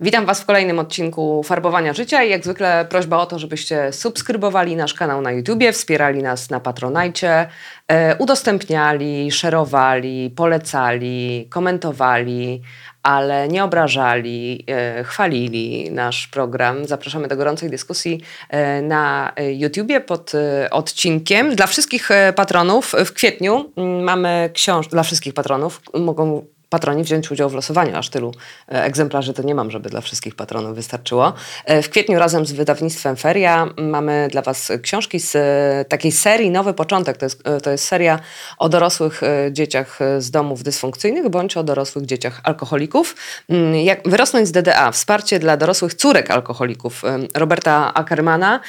[0.00, 4.76] Witam Was w kolejnym odcinku Farbowania Życia i jak zwykle prośba o to, żebyście subskrybowali
[4.76, 7.48] nasz kanał na YouTubie, wspierali nas na Patronajcie,
[7.88, 12.62] e, udostępniali, szerowali, polecali, komentowali,
[13.02, 16.86] ale nie obrażali, e, chwalili nasz program.
[16.86, 20.32] Zapraszamy do gorącej dyskusji e, na YouTubie pod
[20.70, 21.54] odcinkiem.
[21.54, 27.50] Dla wszystkich patronów w kwietniu mm, mamy książkę, dla wszystkich patronów mogą patroni wziąć udział
[27.50, 27.96] w losowaniu.
[27.96, 28.32] Aż tylu
[28.68, 31.32] e, egzemplarzy to nie mam, żeby dla wszystkich patronów wystarczyło.
[31.64, 36.50] E, W kwietniu razem z wydawnictwem Feria mamy dla Was książki z e, takiej serii
[36.50, 37.16] Nowy Początek.
[37.16, 38.18] To jest, to jest seria
[38.58, 43.16] o dorosłych dzieciach z domów dysfunkcyjnych bądź o dorosłych dzieciach alkoholików.
[43.48, 44.90] Mm, Jak wyrosnąć z DDA.
[44.90, 47.02] Wsparcie dla dorosłych córek alkoholików
[47.34, 48.60] Roberta Ackermana.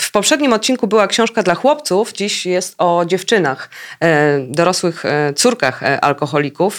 [0.00, 3.70] W poprzednim odcinku była książka dla chłopców, dziś jest o dziewczynach,
[4.48, 5.04] dorosłych
[5.36, 6.00] córkach e,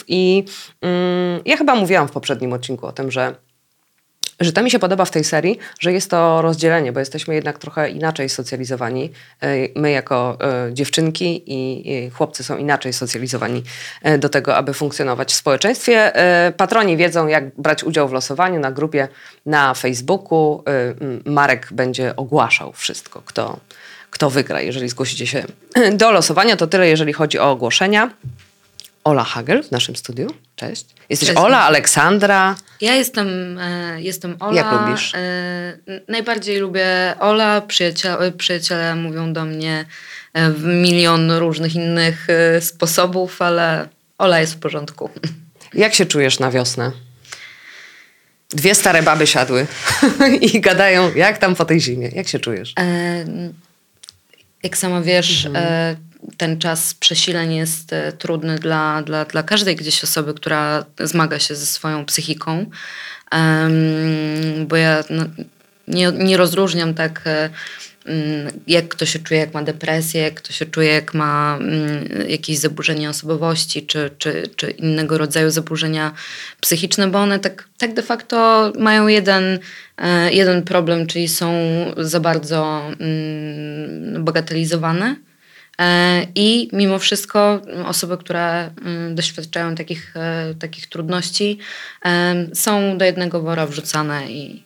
[0.08, 0.46] i
[0.82, 3.36] mm, ja chyba mówiłam w poprzednim odcinku o tym, że
[4.40, 7.60] że to mi się podoba w tej serii, że jest to rozdzielenie, bo jesteśmy jednak
[7.60, 9.12] trochę inaczej socjalizowani.
[9.42, 13.64] E, My jako e, dziewczynki i chłopcy są inaczej socjalizowani
[14.02, 16.12] e, do tego, aby funkcjonować w społeczeństwie.
[16.58, 19.08] Patroni wiedzą, jak brać udział w losowaniu na grupie
[19.46, 20.64] na Facebooku.
[21.26, 23.60] Marek będzie ogłaszał wszystko, kto,
[24.10, 24.62] kto wygra.
[24.62, 25.44] Jeżeli zgłosicie się
[25.94, 28.10] do losowania, to tyle, jeżeli chodzi o ogłoszenia.
[29.08, 30.28] Ola Hagel w naszym studiu.
[30.56, 30.86] Cześć.
[31.10, 31.40] Jesteś Cześć.
[31.40, 32.56] Ola, Aleksandra.
[32.82, 34.56] Ja jestem, e, jestem Ola.
[34.56, 35.16] Jak lubisz?
[35.16, 35.20] E,
[36.08, 36.86] najbardziej lubię
[37.20, 37.62] Ola.
[37.62, 39.86] Przyjaciele, przyjaciele mówią do mnie
[40.34, 42.28] e, w milion różnych innych
[42.60, 45.10] sposobów, ale Ola jest w porządku.
[45.74, 46.92] Jak się czujesz na wiosnę?
[48.50, 49.68] Dwie stare baby siadły
[50.54, 52.10] i gadają, jak tam po tej zimie.
[52.14, 52.74] Jak się czujesz?
[52.80, 53.26] E,
[54.64, 56.07] jak sama wiesz, Mhm.
[56.38, 61.56] Ten czas przesileń jest e, trudny dla, dla, dla każdej gdzieś osoby, która zmaga się
[61.56, 62.66] ze swoją psychiką.
[64.68, 65.26] Bo ja no,
[65.88, 67.50] nie, nie rozróżniam tak, e,
[68.06, 72.30] mm, jak kto się czuje, jak ma depresję, jak kto się czuje, jak ma mm,
[72.30, 76.14] jakieś zaburzenia osobowości, czy, czy, czy innego rodzaju zaburzenia
[76.62, 79.60] psychiczne, bo one tak, tak de facto mają jeden,
[79.98, 81.54] e, jeden problem, czyli są
[81.98, 85.16] za bardzo mm, bagatelizowane.
[85.82, 91.58] E, I mimo wszystko osoby, które mm, doświadczają takich, e, takich trudności,
[92.04, 94.64] em, są do jednego wora wrzucane i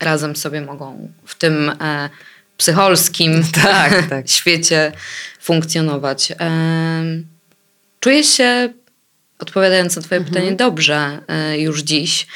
[0.00, 2.10] razem sobie mogą w tym e,
[2.56, 4.28] psycholskim Tak, tak.
[4.28, 4.92] świecie
[5.40, 6.32] funkcjonować.
[8.00, 8.72] Czuję się,
[9.38, 10.34] odpowiadając na Twoje Mhm.
[10.34, 12.26] pytanie, dobrze e, już dziś.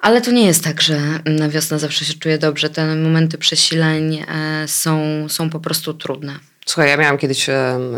[0.00, 2.70] Ale to nie jest tak, że na wiosnę zawsze się czuję dobrze.
[2.70, 6.38] Te momenty przesileń e, są, są po prostu trudne.
[6.66, 7.46] Słuchaj, ja miałam kiedyś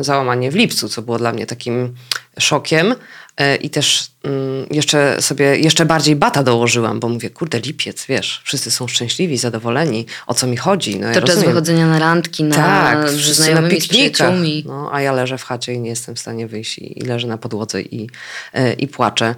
[0.00, 1.94] załamanie w lipcu, co było dla mnie takim
[2.38, 2.94] szokiem.
[3.36, 8.42] E, I też mm, jeszcze sobie, jeszcze bardziej bata dołożyłam, bo mówię, kurde, lipiec, wiesz,
[8.44, 10.98] wszyscy są szczęśliwi, zadowoleni, o co mi chodzi.
[10.98, 11.50] No, ja To czas rozumiem.
[11.50, 12.98] wychodzenia na randki, na tak,
[13.54, 14.34] na piknikach.
[14.64, 17.28] No, a ja leżę w chacie i nie jestem w stanie wyjść i, i leżę
[17.28, 18.10] na podłodze i,
[18.52, 19.34] e, i płaczę.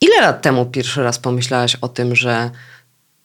[0.00, 2.50] Ile lat temu pierwszy raz pomyślałaś o tym, że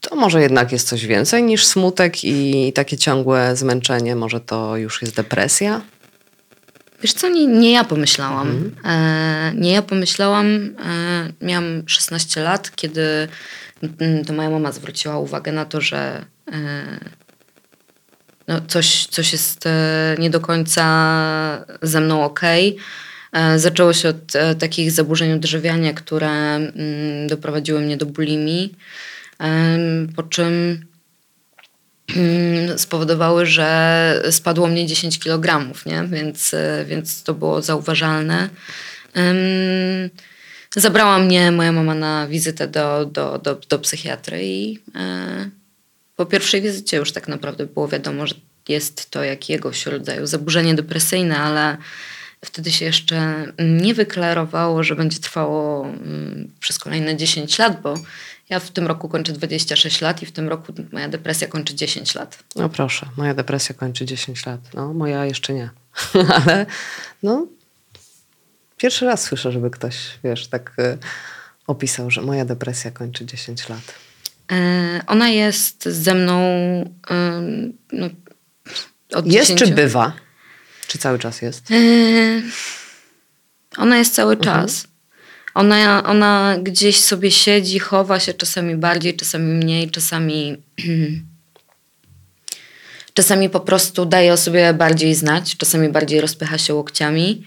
[0.10, 5.02] to może jednak jest coś więcej niż smutek i takie ciągłe zmęczenie, może to już
[5.02, 5.82] jest depresja?
[7.02, 8.48] Wiesz co, nie, nie ja pomyślałam.
[8.48, 8.74] Mhm.
[8.86, 10.46] E, nie ja pomyślałam.
[10.86, 13.28] E, miałam 16 lat, kiedy
[14.00, 17.00] mm, to moja mama zwróciła uwagę na to, że e,
[18.48, 20.86] no, coś, coś jest e, nie do końca
[21.82, 22.78] ze mną okej.
[23.32, 28.76] E, Zaczęło się od e, takich zaburzeń odżywiania, które mm, doprowadziły mnie do bulimii,
[30.16, 30.86] po czym
[32.16, 36.04] mm, spowodowały, że spadło mnie 10 kg, nie?
[36.08, 38.50] Więc, e, więc to było zauważalne.
[40.76, 45.50] Zabrała mnie moja mama na wizytę do, do, do, do psychiatry i e,
[46.16, 48.36] po pierwszej wizycie już tak naprawdę było wiadomo, że
[48.70, 51.78] jest to jakiegoś rodzaju zaburzenie depresyjne, ale
[52.46, 57.94] wtedy się jeszcze nie wyklarowało, że będzie trwało mm, przez kolejne 10 lat, bo
[58.50, 62.16] ja w tym roku kończę 26 lat i w tym roku moja depresja kończy 10
[62.16, 62.44] lat.
[62.56, 64.60] No proszę, moja depresja kończy 10 lat.
[64.74, 65.70] No, moja jeszcze nie.
[66.46, 66.66] Ale
[67.24, 67.48] no,
[68.78, 70.98] pierwszy raz słyszę, żeby ktoś, wiesz, tak y,
[71.68, 73.94] opisał, że moja depresja kończy 10 lat.
[74.52, 76.40] E, Ona jest ze mną
[77.92, 78.10] no,
[79.14, 80.14] od Jest 10 czy bywa?
[80.88, 81.72] Czy cały czas jest?
[81.72, 81.76] E,
[83.78, 84.88] Ona jest cały czas.
[85.54, 90.58] Ona, ona gdzieś sobie siedzi, chowa się czasami bardziej, czasami mniej, czasami.
[93.14, 97.44] czasami po prostu daje o sobie bardziej znać, czasami bardziej rozpycha się łokciami.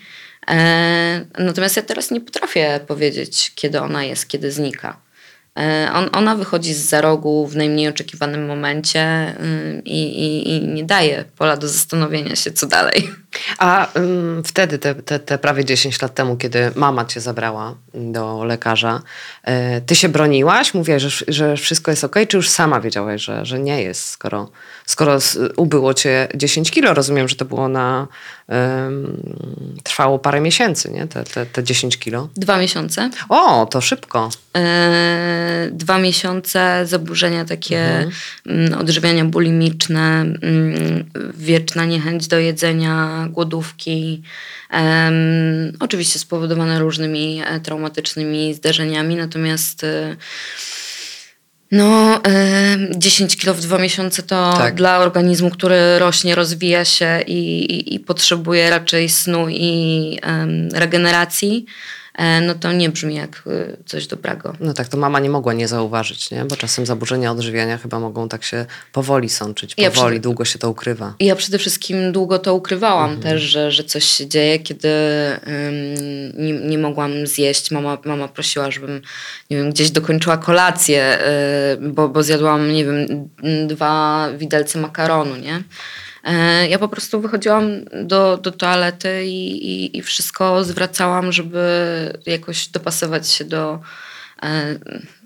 [0.49, 5.06] E, natomiast ja teraz nie potrafię powiedzieć, kiedy ona jest, kiedy znika.
[5.57, 10.69] E, on, ona wychodzi z za rogu w najmniej oczekiwanym momencie y, i, i, i
[10.69, 13.11] nie daje pola do zastanowienia się, co dalej.
[13.59, 18.45] A ym, wtedy, te, te, te prawie 10 lat temu, kiedy mama cię zabrała do
[18.45, 19.03] lekarza,
[19.49, 19.53] y,
[19.87, 20.75] ty się broniłaś?
[20.75, 24.51] Mówiłaś, że, że wszystko jest ok, czy już sama wiedziałaś, że, że nie jest, skoro,
[24.87, 25.19] skoro
[25.57, 26.95] ubyło cię 10 kilo?
[26.95, 28.07] Rozumiem, że to było na...
[29.83, 31.07] Trwało parę miesięcy, nie?
[31.07, 32.29] Te, te, te 10 kilo.
[32.37, 33.11] Dwa miesiące.
[33.29, 34.31] O, to szybko.
[34.55, 34.61] Yy,
[35.71, 38.13] dwa miesiące, zaburzenia takie mhm.
[38.47, 41.05] Mm, odżywiania bulimiczne, mm,
[41.35, 44.23] wieczna niechęć do jedzenia, głodówki.
[45.81, 50.17] Oczywiście spowodowane różnymi e, traumatycznymi zdarzeniami, natomiast e,
[51.71, 54.75] no, y, 10 kilo w dwa miesiące to tak.
[54.75, 60.19] dla organizmu, który rośnie, rozwija się i, i, i potrzebuje raczej snu i
[60.73, 61.67] regeneracji.
[62.17, 64.53] E, no to nie brzmi jak y, coś dobrego.
[64.61, 66.45] No tak, to mama nie mogła nie zauważyć, nie?
[66.45, 70.71] bo czasem zaburzenia odżywiania chyba mogą tak się powoli sączyć, powoli, ja długo się to
[70.71, 71.15] ukrywa.
[71.21, 73.23] Ja przede wszystkim długo to ukrywałam mhm.
[73.23, 74.89] też, że, że coś się dzieje, kiedy
[75.47, 77.71] um, nie, nie mogłam zjeść.
[77.71, 79.03] Mama, mama prosiła, żebym
[79.51, 81.19] nie wiem, gdzieś dokończyła kolację,
[81.83, 83.29] y, bo, bo zjadłam, nie wiem,
[83.67, 85.63] dwa widelce makaronu, nie?
[86.27, 87.71] E, ja po prostu wychodziłam
[88.03, 91.59] do, do toalety i, i, i wszystko zwracałam, żeby
[92.27, 93.81] jakoś dopasować się do
[94.43, 94.79] e,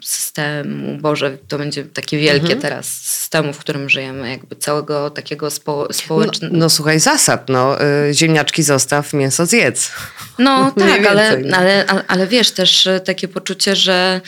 [0.05, 2.61] systemu, Boże, to będzie takie wielkie mhm.
[2.61, 6.55] teraz, systemu, w którym żyjemy, jakby całego takiego spo, społecznego.
[6.55, 9.93] No, no, słuchaj, zasad, no, y, ziemniaczki zostaw, mięso zjedz.
[10.39, 11.57] No tak, ale, no.
[11.57, 14.21] ale, ale, ale wiesz też takie poczucie, że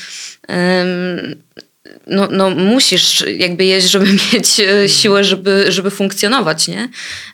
[2.06, 6.88] no, no musisz jakby jeść, żeby mieć e, siłę, żeby, żeby funkcjonować, nie?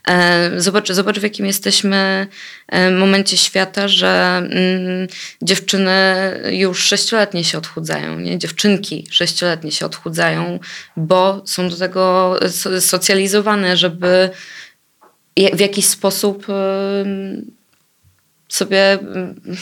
[0.09, 2.27] E, zobacz, zobacz, w jakim jesteśmy
[2.69, 5.09] e, momencie świata, że mm,
[5.43, 5.95] dziewczyny
[6.51, 8.39] już sześcioletnie się odchudzają, nie?
[8.39, 10.59] Dziewczynki sześcioletnie się odchudzają,
[10.97, 12.37] bo są do tego
[12.81, 14.31] socjalizowane, żeby
[15.53, 16.47] w jakiś sposób
[18.49, 18.99] sobie,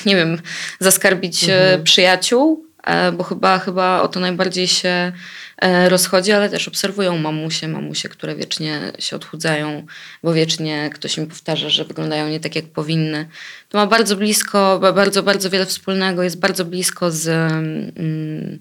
[0.07, 0.39] nie wiem,
[0.81, 1.85] zaskarbić mhm.
[1.85, 2.66] przyjaciół,
[3.13, 5.13] bo chyba, chyba o to najbardziej się
[5.59, 9.87] e, rozchodzi, ale też obserwują mamusie, mamusie, które wiecznie się odchudzają,
[10.23, 13.29] bo wiecznie ktoś im powtarza, że wyglądają nie tak, jak powinny.
[13.69, 18.59] To ma bardzo blisko, bardzo, bardzo wiele wspólnego, jest bardzo blisko z, mm,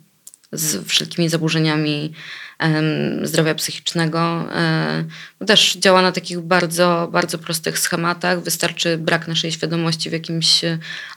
[0.56, 2.14] z wszelkimi zaburzeniami
[3.24, 4.20] zdrowia psychicznego.
[4.56, 5.06] E,
[5.48, 8.42] też działa na takich bardzo, bardzo prostych schematach.
[8.42, 10.62] Wystarczy brak naszej świadomości w jakimś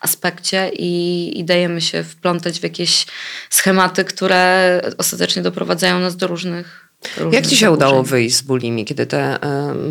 [0.00, 3.06] aspekcie i, i dajemy się wplątać w jakieś
[3.50, 6.87] schematy, które ostatecznie doprowadzają nas do różnych
[7.32, 9.38] jak ci się udało wyjść z bulimi, kiedy te,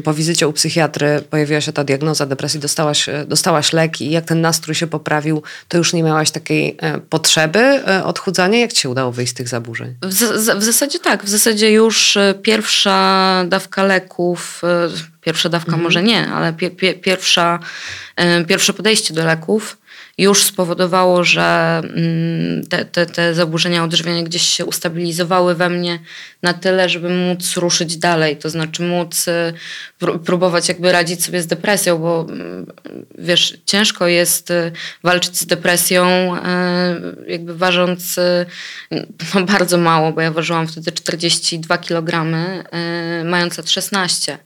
[0.03, 4.25] po wizycie u psychiatry pojawiła się ta diagnoza depresji, dostałaś, e, dostałaś leki i jak
[4.25, 8.59] ten nastrój się poprawił, to już nie miałaś takiej e, potrzeby e, odchudzania?
[8.59, 9.95] Jak ci się udało wyjść z tych zaburzeń?
[10.01, 11.25] W, z, w zasadzie tak.
[11.25, 14.61] W zasadzie już pierwsza dawka leków,
[15.21, 15.83] pierwsza dawka mhm.
[15.83, 17.59] może nie, ale pie, pie, pierwsza,
[18.47, 19.77] pierwsze podejście do leków
[20.17, 25.99] już spowodowało, że mm, te, te, te zaburzenia odżywiania gdzieś się ustabilizowały we mnie
[26.41, 29.53] na tyle, żeby móc ruszyć dalej, to znaczy móc y,
[30.25, 32.65] próbować jakby radzić sobie z depresją, bo mm,
[33.17, 34.71] wiesz, ciężko jest y,
[35.03, 38.15] walczyć z depresją, y, jakby ważąc
[39.35, 42.25] no bardzo mało, bo ja ważyłam wtedy 42 kg,
[43.25, 44.37] mając lat 16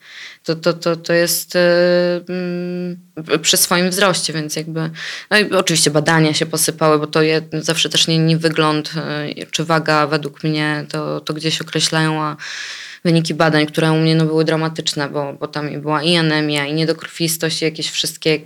[0.43, 1.55] to, to, to, to jest
[3.27, 4.89] yy, przy swoim wzroście, więc jakby.
[5.29, 8.93] No i oczywiście badania się posypały, bo to je, zawsze też nie, nie wygląd
[9.35, 12.37] yy, czy waga według mnie to, to gdzieś określają, a
[13.05, 16.73] wyniki badań, które u mnie no, były dramatyczne, bo, bo tam była i anemia, i
[16.73, 18.41] niedokrwistość, i jakieś wszystkie,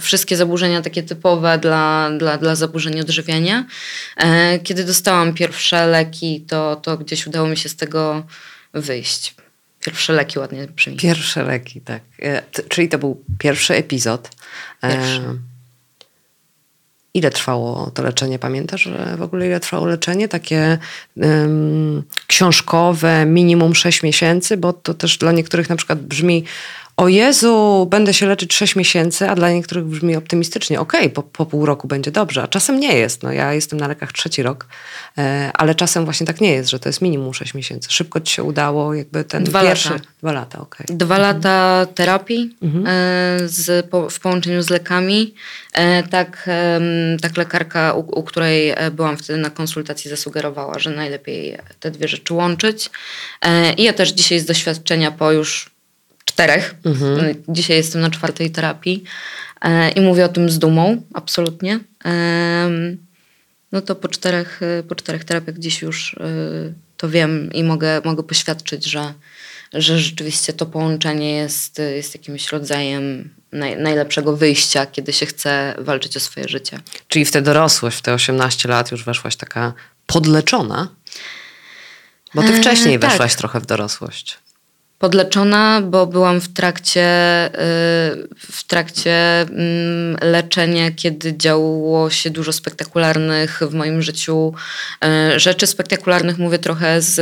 [0.00, 3.66] wszystkie zaburzenia takie typowe dla, dla, dla zaburzeń odżywiania.
[4.16, 8.26] E, kiedy dostałam pierwsze leki, to, to gdzieś udało mi się z tego
[8.74, 9.34] wyjść.
[9.86, 10.96] Pierwsze leki ładnie brzmi.
[10.96, 12.02] Pierwsze leki, tak.
[12.22, 14.30] E, czyli to był pierwszy epizod.
[14.82, 15.22] E, pierwszy.
[17.14, 18.38] Ile trwało to leczenie?
[18.38, 20.28] Pamiętasz w ogóle ile trwało leczenie?
[20.28, 20.78] Takie
[21.16, 26.44] um, książkowe, minimum 6 miesięcy, bo to też dla niektórych na przykład brzmi
[26.96, 30.80] o Jezu, będę się leczyć 6 miesięcy, a dla niektórych brzmi optymistycznie.
[30.80, 33.22] Okej, po, po pół roku będzie dobrze, a czasem nie jest.
[33.22, 34.66] No, ja jestem na lekach trzeci rok,
[35.18, 37.92] e, ale czasem właśnie tak nie jest, że to jest minimum 6 miesięcy.
[37.92, 39.90] Szybko ci się udało, jakby ten Dwa pierwszy...
[39.90, 40.04] lata.
[40.18, 40.86] Dwa lata, okej.
[40.90, 42.68] Dwa lata terapii e,
[43.44, 45.34] z, po, w połączeniu z lekami.
[45.72, 46.50] E, tak,
[47.22, 52.34] tak lekarka, u, u której byłam wtedy na konsultacji, zasugerowała, że najlepiej te dwie rzeczy
[52.34, 52.90] łączyć.
[53.76, 55.75] I ja też dzisiaj z doświadczenia po już
[56.36, 59.04] czterech, e, dzisiaj jestem na czwartej terapii
[59.60, 61.80] e, i mówię o tym z dumą, absolutnie.
[63.72, 66.18] No to po czterech, e, po czterech terapiach dziś już e,
[66.96, 69.14] to wiem i mogę, mogę poświadczyć, że,
[69.72, 76.16] że rzeczywiście to połączenie jest, jest jakimś rodzajem naj, najlepszego wyjścia, kiedy się chce walczyć
[76.16, 76.80] o swoje życie.
[77.08, 79.72] Czyli w tę dorosłość, w te 18 lat już weszłaś taka
[80.06, 80.88] podleczona?
[82.34, 83.10] Bo ty Eee, wcześniej tak.
[83.10, 84.38] weszłaś trochę w dorosłość.
[84.98, 87.06] Podleczona, bo byłam w trakcie,
[87.46, 87.58] y,
[88.38, 94.54] w trakcie mm, leczenia, kiedy działo się dużo spektakularnych w moim życiu
[95.34, 95.66] y, rzeczy.
[95.66, 97.18] Spektakularnych mówię trochę z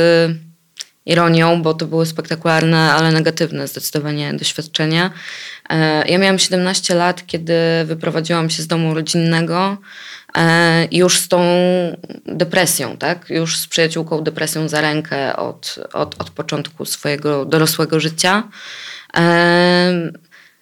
[1.05, 5.11] ironią, bo to były spektakularne, ale negatywne zdecydowanie doświadczenia.
[5.69, 7.53] E, Ja miałam 17 lat, kiedy
[7.85, 9.77] wyprowadziłam się z domu rodzinnego
[10.91, 11.41] już z tą
[12.25, 13.29] depresją, tak?
[13.29, 18.43] Już z przyjaciółką depresją za rękę od, od, od początku swojego dorosłego życia.
[19.17, 20.11] E,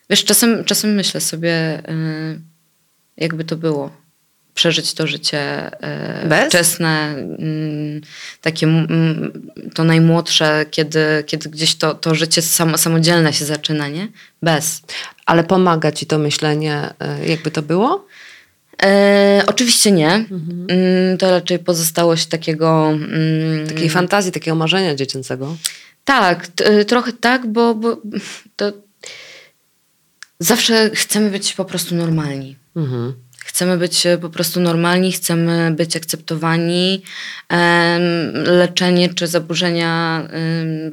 [0.10, 1.84] Wiesz, czasem, czasem myślę sobie, e,
[3.18, 4.04] jakby to było.
[4.54, 5.40] Przeżyć to życie
[5.82, 6.48] e, Bez?
[6.48, 8.02] wczesne, mm,
[8.42, 14.08] takie mm, to najmłodsze, kiedy, kiedy gdzieś to, to życie samo, samodzielne się zaczyna, nie?
[14.42, 14.82] Bez.
[15.26, 18.08] Ale pomaga ci to myślenie, e, jakby to było?
[18.84, 20.10] E, oczywiście nie.
[20.10, 22.90] Mm, To raczej pozostałość takiego.
[22.92, 25.56] Mm, Takiej fantazji, takiego marzenia dziecięcego?
[26.06, 27.98] tak, t- y, trochę tak, bo, bo
[28.56, 28.72] to
[30.40, 32.56] zawsze chcemy być po prostu normalni.
[32.76, 33.14] Mhm.
[33.46, 37.02] Chcemy być e, po prostu normalni, chcemy być akceptowani.
[38.34, 40.28] Leczenie czy zaburzenia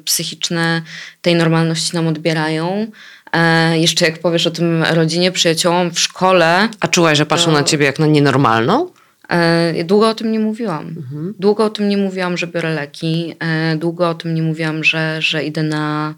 [0.05, 0.83] psychiczne
[1.23, 2.87] tej normalności nam odbierają.
[3.33, 7.53] E, Jeszcze jak powiesz o tym rodzinie, przyjaciołom w szkole, A czułaś, że patrzą To-
[7.53, 8.91] na ciebie jak na nienormalną?
[9.29, 10.95] E, Długo o tym nie mówiłam.
[11.39, 13.35] Długo o tym nie mówiłam, że biorę leki.
[13.41, 16.15] E, Długo o tym nie mówiłam, że, że idę na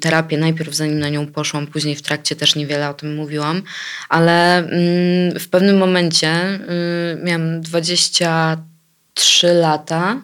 [0.00, 0.38] terapię.
[0.38, 3.62] Najpierw zanim na nią poszłam, później w trakcie też niewiele o tym mówiłam.
[4.08, 6.58] Ale mm, w pewnym momencie y,
[7.24, 10.22] miałam 23 lata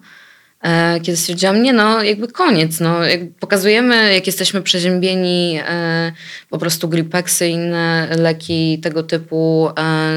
[1.02, 2.96] kiedy stwierdziłam, nie no, jakby koniec, no,
[3.40, 6.12] pokazujemy, jak jesteśmy przeziębieni, e,
[6.50, 10.10] po prostu gripeksy, inne leki tego typu e,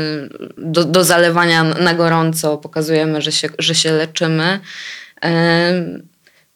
[0.58, 4.60] do, do zalewania na gorąco, pokazujemy, że się, że się leczymy.
[5.24, 5.74] E,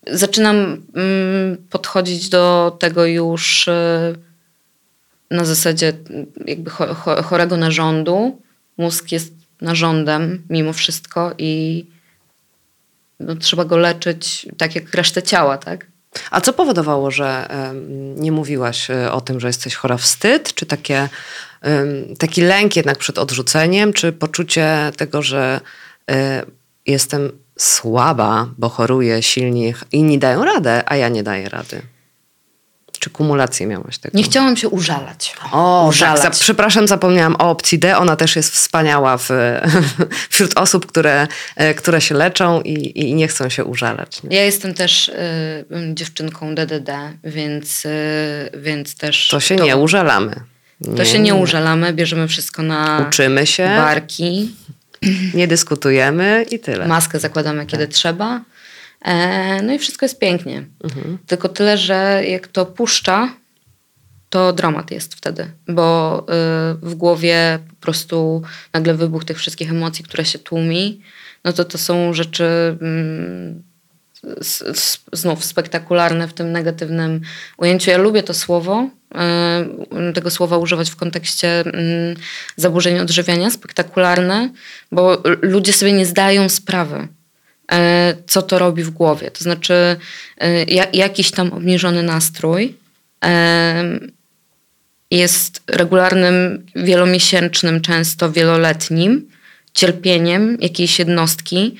[0.08, 0.56] zaczynam
[0.96, 4.14] mm, podchodzić do tego już e,
[5.32, 5.94] na zasadzie
[6.46, 8.42] jakby cho, cho, chorego narządu.
[8.78, 11.86] Mózg jest narządem mimo wszystko i
[13.26, 15.86] no, trzeba go leczyć tak jak resztę ciała, tak?
[16.32, 17.48] A co powodowało, że
[18.16, 19.98] nie mówiłaś e, o tym, że jesteś chora?
[19.98, 20.54] Wstyd?
[20.54, 21.10] Czy takie,
[22.20, 23.94] taki lęk jednak przed odrzuceniem?
[23.94, 25.62] Czy poczucie tego, że
[26.12, 26.46] e,
[26.86, 31.82] jestem słaba, bo choruję silnie, inni dają radę, a ja nie daję rady?
[33.02, 34.18] Czy kumulację miałaś tego?
[34.18, 35.36] Nie chciałam się użalać.
[35.52, 36.22] O, użalać.
[36.22, 37.98] tak, za, przepraszam, zapomniałam o opcji D.
[37.98, 39.30] Ona też jest wspaniała w,
[40.30, 44.24] wśród osób, które, e, które się leczą i, i nie chcą się użalać.
[44.24, 44.38] Nie?
[44.38, 45.14] Ja jestem też y,
[45.94, 46.94] dziewczynką DDD,
[47.24, 47.90] więc, y,
[48.54, 49.28] więc też...
[49.28, 50.36] To się nie użalamy.
[50.98, 54.56] To się nie użalamy, bierzemy wszystko na Uczymy się, barki,
[55.34, 56.88] nie dyskutujemy i tyle.
[56.88, 58.42] maskę zakładamy kiedy trzeba.
[59.02, 60.66] E, no i wszystko jest pięknie.
[61.28, 63.34] Tylko tyle, że jak to puszcza,
[64.32, 66.26] to dramat jest wtedy, bo y,
[66.82, 68.42] w głowie po prostu
[68.74, 71.02] nagle wybuch tych wszystkich emocji, które się tłumi,
[71.44, 73.64] no to to są rzeczy mm,
[75.14, 77.22] znów spektakularne w tym negatywnym
[77.58, 77.92] ujęciu.
[77.92, 78.90] Ja lubię to słowo,
[80.10, 82.16] y, tego słowa używać w kontekście mm,
[82.56, 84.50] zaburzeń odżywiania, spektakularne,
[84.92, 87.08] bo ludzie sobie nie zdają sprawy,
[88.28, 89.32] co to robi w głowie.
[89.32, 89.74] To znaczy
[90.38, 92.76] e, ja- jakiś tam obniżony nastrój
[93.22, 94.12] em,
[95.12, 99.30] jest regularnym, wielomiesięcznym, często wieloletnim
[99.74, 101.76] cierpieniem jakiejś jednostki,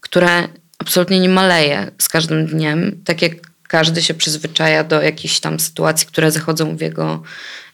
[0.00, 0.48] które
[0.78, 3.32] absolutnie nie maleje z każdym dniem, tak jak
[3.68, 7.22] każdy się przyzwyczaja do jakichś tam sytuacji, które zachodzą w jego,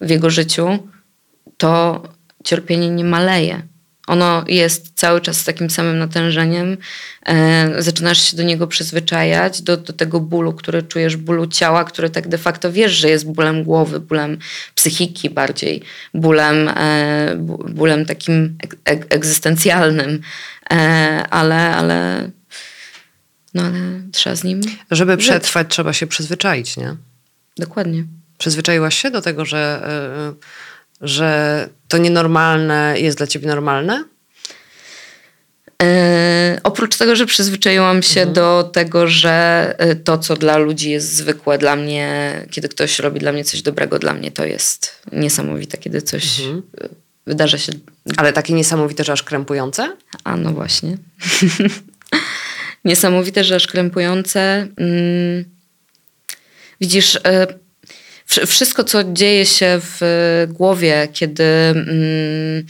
[0.00, 0.88] w jego życiu,
[1.56, 2.02] to
[2.44, 3.62] cierpienie nie maleje.
[4.06, 6.76] Ono jest cały czas z takim samym natężeniem.
[7.26, 12.10] E, zaczynasz się do niego przyzwyczajać, do, do tego bólu, który czujesz, bólu ciała, który
[12.10, 14.38] tak de facto wiesz, że jest bólem głowy, bólem
[14.74, 15.82] psychiki bardziej,
[16.14, 17.34] bólem, e,
[17.68, 20.20] bólem takim egzystencjalnym,
[20.72, 20.76] e,
[21.30, 22.30] ale, ale,
[23.54, 24.60] no ale trzeba z nim.
[24.90, 26.96] Żeby przetrwać, trzeba się przyzwyczaić, nie?
[27.56, 28.04] Dokładnie.
[28.38, 29.82] Przyzwyczaiłaś się do tego, że.
[30.28, 30.71] Yy
[31.02, 34.04] że to nienormalne jest dla ciebie normalne?
[35.82, 35.88] Yy,
[36.62, 38.34] oprócz tego, że przyzwyczaiłam się mhm.
[38.34, 43.20] do tego, że e, to, co dla ludzi jest zwykłe, dla mnie, kiedy ktoś robi
[43.20, 46.62] dla mnie coś dobrego, dla mnie to jest niesamowite, kiedy coś mhm.
[47.26, 47.72] wydarza się.
[48.16, 49.96] Ale takie niesamowite, że aż krępujące?
[50.24, 50.96] A no właśnie.
[52.84, 54.68] niesamowite, że aż krępujące.
[54.76, 55.44] Mm.
[56.80, 57.20] Widzisz,
[58.46, 60.00] wszystko, co dzieje się w
[60.48, 62.66] głowie, kiedy, mm,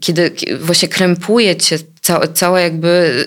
[0.00, 3.24] kiedy właśnie krępuje cię całe, całe jakby.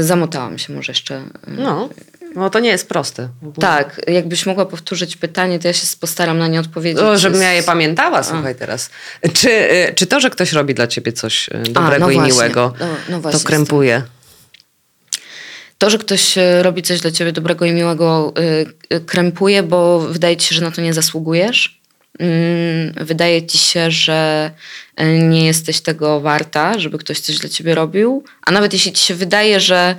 [0.00, 1.22] Zamotałam się może jeszcze.
[1.46, 1.88] No.
[2.34, 3.28] No to nie jest proste.
[3.60, 7.02] Tak, jakbyś mogła powtórzyć pytanie, to ja się postaram na nie odpowiedzieć.
[7.02, 8.54] O, żebym ja je pamiętała, słuchaj A.
[8.54, 8.90] teraz.
[9.32, 12.74] Czy, y, czy to, że ktoś robi dla ciebie coś dobrego A, no i miłego,
[12.80, 14.02] no, no to krępuje?
[15.82, 20.00] To, że ktoś e, robi coś dla ciebie dobrego i miłego, e, e, krępuje, bo
[20.00, 21.80] wydaje ci się, że na to nie zasługujesz.
[22.18, 24.50] Mm, wydaje ci się, że
[25.22, 29.14] nie jesteś tego warta, żeby ktoś coś dla ciebie robił, a nawet jeśli ci się
[29.14, 29.96] wydaje, że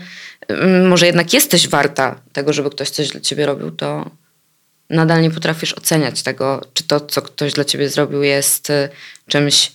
[0.47, 4.09] mm, może jednak jesteś warta tego, żeby ktoś coś dla ciebie robił, to
[4.89, 8.71] nadal nie potrafisz oceniać tego, czy to, co ktoś dla ciebie zrobił, jest
[9.27, 9.71] czymś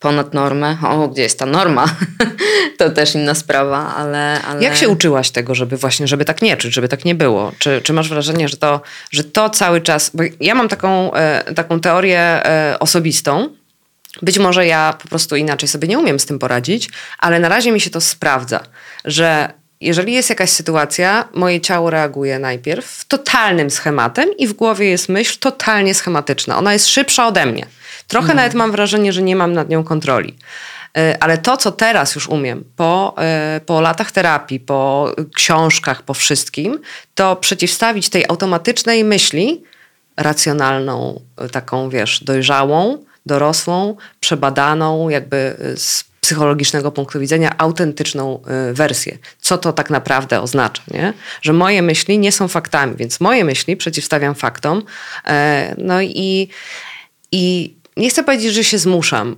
[0.00, 0.76] ponad normę.
[0.88, 1.84] O, gdzie jest ta norma?
[2.78, 4.62] to też inna sprawa, ale, ale...
[4.62, 7.52] Jak się uczyłaś tego, żeby właśnie, żeby tak nie czuć, żeby tak nie było?
[7.58, 8.80] Czy, czy masz wrażenie, że to,
[9.10, 10.10] że to cały czas...
[10.14, 13.48] Bo ja mam taką, e, taką teorię e, osobistą,
[14.22, 17.72] być może ja po prostu inaczej sobie nie umiem z tym poradzić, ale na razie
[17.72, 18.60] mi się to sprawdza,
[19.04, 25.08] że jeżeli jest jakaś sytuacja, moje ciało reaguje najpierw totalnym schematem i w głowie jest
[25.08, 26.58] myśl totalnie schematyczna.
[26.58, 27.66] Ona jest szybsza ode mnie.
[28.10, 28.34] Trochę no.
[28.34, 30.36] nawet mam wrażenie, że nie mam nad nią kontroli.
[30.98, 36.14] E, ale to, co teraz już umiem, po, e, po latach terapii, po książkach, po
[36.14, 36.80] wszystkim,
[37.14, 39.62] to przeciwstawić tej automatycznej myśli,
[40.16, 48.42] racjonalną, e, taką wiesz, dojrzałą, dorosłą, przebadaną, jakby z psychologicznego punktu widzenia, autentyczną
[48.72, 49.18] wersję.
[49.40, 51.12] Co to tak naprawdę oznacza, nie?
[51.42, 54.82] Że moje myśli nie są faktami, więc moje myśli przeciwstawiam faktom.
[55.78, 56.48] No i,
[57.32, 59.36] i nie chcę powiedzieć, że się zmuszam.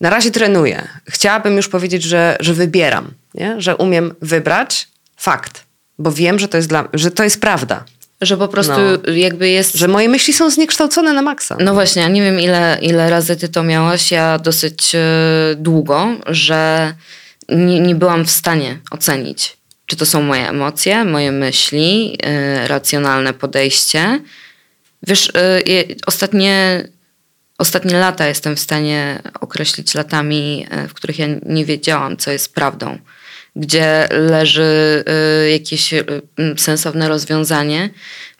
[0.00, 0.88] Na razie trenuję.
[1.08, 3.60] Chciałabym już powiedzieć, że, że wybieram, nie?
[3.60, 5.64] że umiem wybrać fakt,
[5.98, 7.84] bo wiem, że to jest, dla, że to jest prawda.
[8.20, 8.72] Że po prostu
[9.06, 9.12] no.
[9.12, 9.74] jakby jest.
[9.74, 11.56] Że moje myśli są zniekształcone na maksa.
[11.60, 14.10] No właśnie, ja nie wiem ile, ile razy ty to miałaś.
[14.10, 15.00] Ja dosyć e,
[15.56, 16.92] długo, że
[17.48, 19.56] nie, nie byłam w stanie ocenić,
[19.86, 24.20] czy to są moje emocje, moje myśli, e, racjonalne podejście
[25.06, 25.32] Wiesz,
[25.68, 26.84] y, ostatnie,
[27.58, 32.54] ostatnie lata jestem w stanie określić latami, y, w których ja nie wiedziałam, co jest
[32.54, 32.98] prawdą,
[33.56, 35.04] gdzie leży
[35.46, 35.94] y, jakieś
[36.56, 37.90] sensowne rozwiązanie,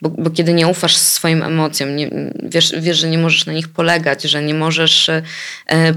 [0.02, 2.10] bo, bo kiedy nie ufasz swoim emocjom, nie,
[2.42, 5.10] wiesz, wiesz, że nie możesz na nich polegać, że nie możesz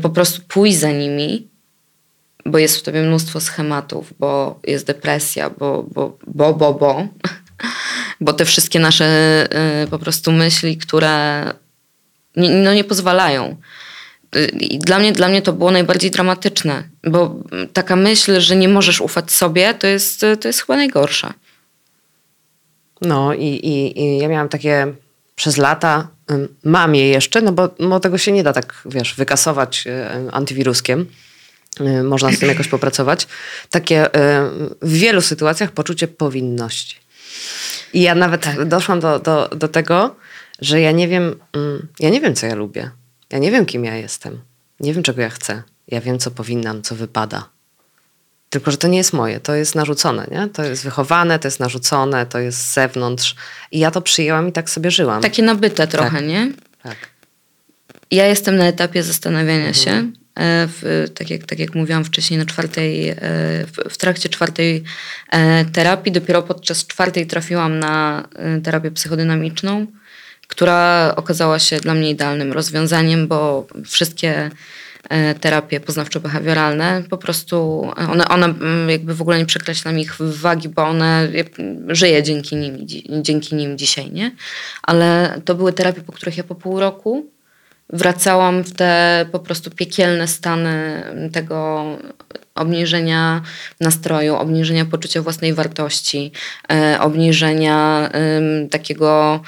[0.02, 1.48] po prostu pójść za nimi,
[2.46, 7.08] bo jest w tobie mnóstwo schematów, bo jest depresja, bo, bo, bo, bo, bo
[8.22, 9.48] bo te wszystkie nasze
[9.84, 11.44] y, po prostu myśli, które
[12.36, 13.58] nie, no nie pozwalają.
[14.36, 17.36] Y, I dla mnie, dla mnie to było najbardziej dramatyczne, bo
[17.74, 21.34] taka myśl, że nie możesz ufać sobie, to jest, to jest chyba najgorsza.
[23.02, 24.94] No i, i, i ja miałam takie
[25.36, 26.08] przez lata,
[26.64, 31.06] mam je jeszcze, no bo, bo tego się nie da tak, wiesz, wykasować y, antywiruskiem.
[32.04, 33.28] Można z tym jakoś popracować.
[33.70, 34.08] Takie
[34.82, 36.96] w wielu sytuacjach poczucie powinności.
[37.94, 38.66] I ja nawet tak.
[38.66, 40.16] doszłam do, do, do tego,
[40.62, 42.92] że ja nie wiem, mm, ja nie wiem, co ja lubię.
[43.30, 44.40] Ja nie wiem, kim ja jestem.
[44.80, 45.64] Nie wiem, czego ja chcę.
[45.88, 47.50] Ja wiem, co powinnam, co wypada.
[48.50, 50.48] Tylko, że to nie jest moje, to jest narzucone, nie?
[50.48, 53.36] To jest wychowane, to jest narzucone, to jest z zewnątrz.
[53.72, 55.22] I ja to przyjęłam i tak sobie żyłam.
[55.22, 56.28] Takie nabyte trochę, tak.
[56.28, 56.52] nie?
[56.84, 56.98] Tak.
[58.12, 59.74] Ja jestem na etapie zastanawiania mhm.
[59.74, 63.16] się, w, tak, jak, tak jak mówiłam wcześniej, na czwartej, e,
[63.66, 64.84] w, w trakcie czwartej
[65.32, 66.12] e, terapii.
[66.12, 68.28] Dopiero podczas czwartej trafiłam na
[68.64, 69.88] terapię psychodynamiczną,
[70.48, 74.52] która okazała się dla mnie idealnym rozwiązaniem, bo wszystkie
[75.42, 80.84] terapie poznawczo-behawioralne, po prostu one, one mm, jakby w ogóle nie przekreślam ich wagi, bo
[80.84, 81.28] one
[81.88, 82.78] żyję dzięki nim,
[83.22, 84.32] dzięki nim dzisiaj, nie?
[84.84, 87.30] Ale to były terapie, po których ja po pół roku
[87.90, 91.86] wracałam w te po prostu piekielne stany tego
[92.56, 93.42] obniżenia
[93.82, 96.32] nastroju, obniżenia poczucia własnej wartości,
[96.72, 98.10] e, obniżenia
[98.72, 99.40] takiego,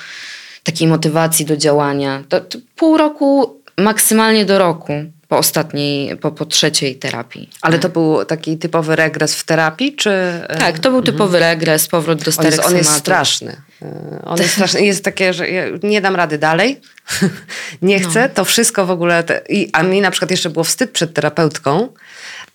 [0.63, 2.23] takiej motywacji do działania.
[2.29, 4.93] To, to pół roku, maksymalnie do roku
[5.31, 7.49] po ostatniej, po, po trzeciej terapii.
[7.61, 10.11] Ale to był taki typowy regres w terapii, czy...
[10.59, 11.53] Tak, to był typowy mhm.
[11.53, 13.61] regres, powrót do starych on jest, on jest straszny.
[13.81, 14.81] E, on jest straszny.
[14.81, 16.81] Jest takie, że ja nie dam rady dalej,
[17.81, 18.09] nie no.
[18.09, 18.29] chcę, no.
[18.35, 19.23] to wszystko w ogóle...
[19.23, 21.87] Te, i, a mi na przykład jeszcze było wstyd przed terapeutką,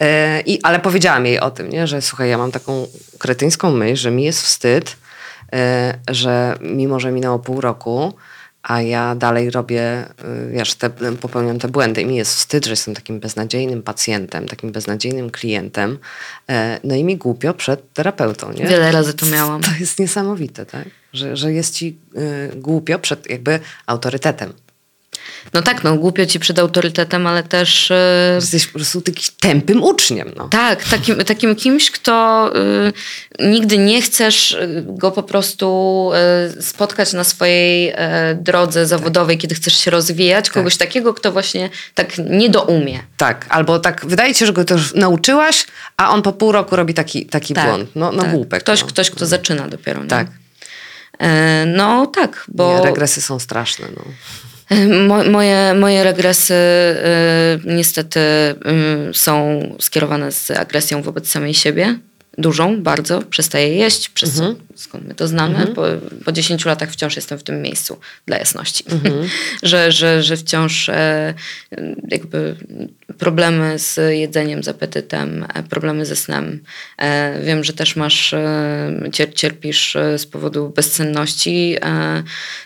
[0.00, 0.06] yy,
[0.46, 1.86] i, ale powiedziałam jej o tym, nie?
[1.86, 2.86] że słuchaj, ja mam taką
[3.18, 4.96] kretyńską myśl, że mi jest wstyd,
[6.10, 8.14] że mimo, że minęło pół roku,
[8.66, 10.04] a ja dalej robię,
[10.48, 14.48] y, wiesz, te, popełniam te błędy i mi jest wstyd, że jestem takim beznadziejnym pacjentem,
[14.48, 15.98] takim beznadziejnym klientem,
[16.48, 18.66] e, no i mi głupio przed terapeutą, nie?
[18.66, 19.62] Wiele razy to miałam.
[19.62, 20.88] To jest niesamowite, tak?
[21.12, 24.52] Że, że jest ci y, głupio przed jakby autorytetem.
[25.52, 27.90] No tak, no głupio ci przed autorytetem, ale też...
[27.90, 28.34] Yy...
[28.34, 30.32] Jesteś po prostu takimś tępym uczniem.
[30.36, 30.48] No.
[30.48, 32.50] Tak, takim, takim kimś, kto
[33.38, 36.10] yy, nigdy nie chcesz y, go po prostu
[36.60, 37.94] spotkać na swojej y,
[38.34, 39.42] drodze zawodowej, tak.
[39.42, 40.44] kiedy chcesz się rozwijać.
[40.44, 40.54] Tak.
[40.54, 43.00] Kogoś takiego, kto właśnie tak nie doumie.
[43.16, 46.52] Tak, albo tak wydaje ci się, że go to już nauczyłaś, a on po pół
[46.52, 47.90] roku robi taki, taki tak, błąd.
[47.94, 48.32] No, no tak.
[48.32, 48.62] głupek.
[48.62, 48.86] Ktoś, no.
[48.86, 50.02] ktoś, kto zaczyna dopiero.
[50.02, 50.08] Nie?
[50.08, 50.26] Tak.
[51.18, 52.78] E, no tak, bo...
[52.78, 53.86] Nie, regresy są straszne.
[53.96, 54.02] No.
[55.08, 58.54] Mo, moje, moje regresy y, niestety y,
[59.14, 61.98] są skierowane z agresją wobec samej siebie
[62.38, 64.56] dużą, bardzo, przestaję jeść, przez mhm.
[64.74, 65.74] skąd my to znamy, mhm.
[65.74, 65.82] po,
[66.24, 69.28] po 10 latach wciąż jestem w tym miejscu, dla jasności, mhm.
[69.62, 71.34] że, że, że wciąż e,
[72.08, 72.56] jakby
[73.18, 76.60] problemy z jedzeniem, z apetytem, e, problemy ze snem.
[76.98, 81.76] E, wiem, że też masz, e, cier, cierpisz z powodu bezsenności,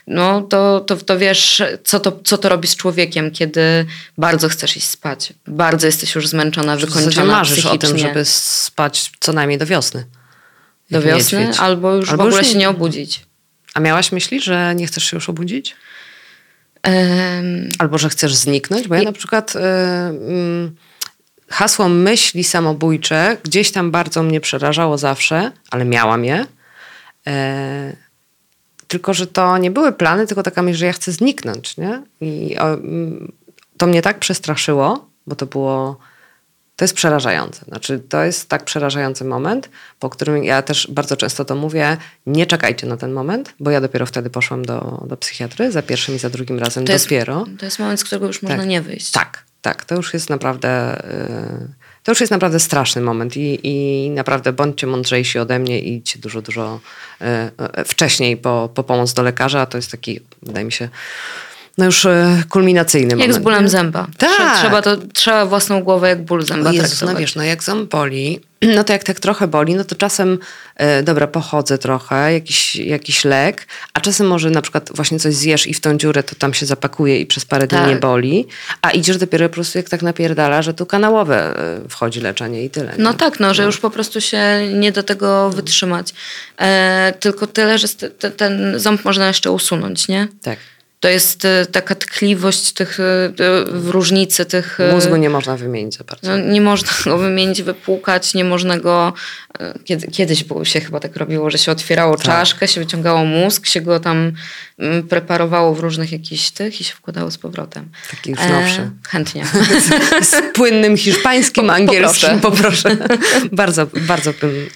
[0.06, 3.86] no to, to, to wiesz, co to, co to robi z człowiekiem, kiedy
[4.18, 9.32] bardzo chcesz iść spać, bardzo jesteś już zmęczona, wykończona marzysz o tym, żeby spać co
[9.32, 10.04] najmniej do wiosny.
[10.90, 11.60] Do wiosny niedźwiedź.
[11.60, 12.52] albo już albo w ogóle już nie...
[12.52, 13.20] się nie obudzić.
[13.74, 15.76] A miałaś myśli, że nie chcesz się już obudzić?
[17.78, 18.88] Albo że chcesz zniknąć?
[18.88, 20.72] Bo ja na przykład y, y,
[21.48, 26.46] hasło myśli samobójcze gdzieś tam bardzo mnie przerażało zawsze, ale miałam je.
[27.26, 27.96] E,
[28.88, 31.76] tylko, że to nie były plany, tylko taka myśl, że ja chcę zniknąć.
[31.76, 32.02] Nie?
[32.20, 33.32] I mm,
[33.76, 35.98] to mnie tak przestraszyło, bo to było
[36.80, 37.64] to jest przerażające.
[37.68, 42.46] Znaczy, to jest tak przerażający moment, po którym ja też bardzo często to mówię, nie
[42.46, 46.18] czekajcie na ten moment, bo ja dopiero wtedy poszłam do, do psychiatry, za pierwszym i
[46.18, 47.44] za drugim razem to dopiero.
[47.46, 49.10] Jest, to jest moment, z którego już można tak, nie wyjść.
[49.10, 49.84] Tak, tak.
[49.84, 51.02] To już jest naprawdę...
[51.60, 51.68] Yy,
[52.02, 56.18] to już jest naprawdę straszny moment i, i naprawdę bądźcie mądrzejsi ode mnie i idźcie
[56.18, 56.80] dużo, dużo
[57.20, 59.66] yy, wcześniej po, po pomoc do lekarza.
[59.66, 60.88] To jest taki, wydaje mi się,
[61.80, 63.32] no już e, kulminacyjny jak moment.
[63.32, 63.68] Jak z bólem nie?
[63.68, 64.06] zęba.
[64.18, 64.58] Tak.
[64.60, 67.14] Trzeba, to, trzeba własną głowę jak ból zęba Jezus, traktować.
[67.14, 68.40] no wiesz, no jak ząb boli,
[68.76, 70.38] no to jak tak trochę boli, no to czasem,
[70.76, 75.66] e, dobra, pochodzę trochę, jakiś, jakiś lek, a czasem może na przykład właśnie coś zjesz
[75.66, 77.80] i w tą dziurę to tam się zapakuje i przez parę tak.
[77.80, 78.46] dni nie boli,
[78.82, 82.70] a idziesz dopiero po prostu jak tak napierdala, że tu kanałowe e, wchodzi leczenie i
[82.70, 82.94] tyle.
[82.98, 83.66] No tak, no, że no.
[83.66, 84.42] już po prostu się
[84.74, 86.14] nie do tego wytrzymać.
[86.58, 87.88] E, tylko tyle, że
[88.36, 90.28] ten ząb można jeszcze usunąć, nie?
[90.42, 90.58] Tak.
[91.00, 93.04] To jest e, taka tkliwość tych, e,
[93.66, 94.80] w różnicy tych...
[94.80, 96.30] E, Mózgu nie można wymienić za bardzo.
[96.30, 99.12] No, nie można go wymienić, wypłukać, nie można go...
[99.84, 102.26] Kiedy, kiedyś się chyba tak robiło, że się otwierało tak.
[102.26, 104.32] czaszkę, się wyciągało mózg, się go tam
[104.78, 107.88] mm, preparowało w różnych jakichś tych i się wkładało z powrotem.
[108.10, 108.80] Taki już nowszy.
[108.80, 109.46] E, chętnie.
[109.80, 112.40] z, z, płynnym hiszpańskim, po, angielskim.
[112.40, 112.96] Poproszę.
[112.96, 113.18] poproszę.
[113.52, 114.68] bardzo, bardzo bym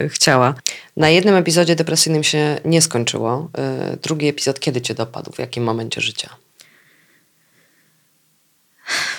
[0.00, 0.54] y, chciała.
[1.00, 3.50] Na jednym epizodzie depresyjnym się nie skończyło.
[3.94, 5.32] Y, drugi epizod kiedy cię dopadł?
[5.32, 6.36] W jakim momencie życia?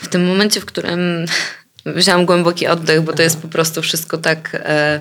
[0.01, 1.25] W tym momencie, w którym
[1.85, 4.49] wziąłam głęboki oddech, bo to jest po prostu wszystko tak.
[4.53, 4.99] E,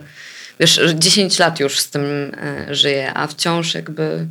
[0.60, 2.02] wiesz, 10 lat już z tym
[2.36, 4.26] e, żyję, a wciąż jakby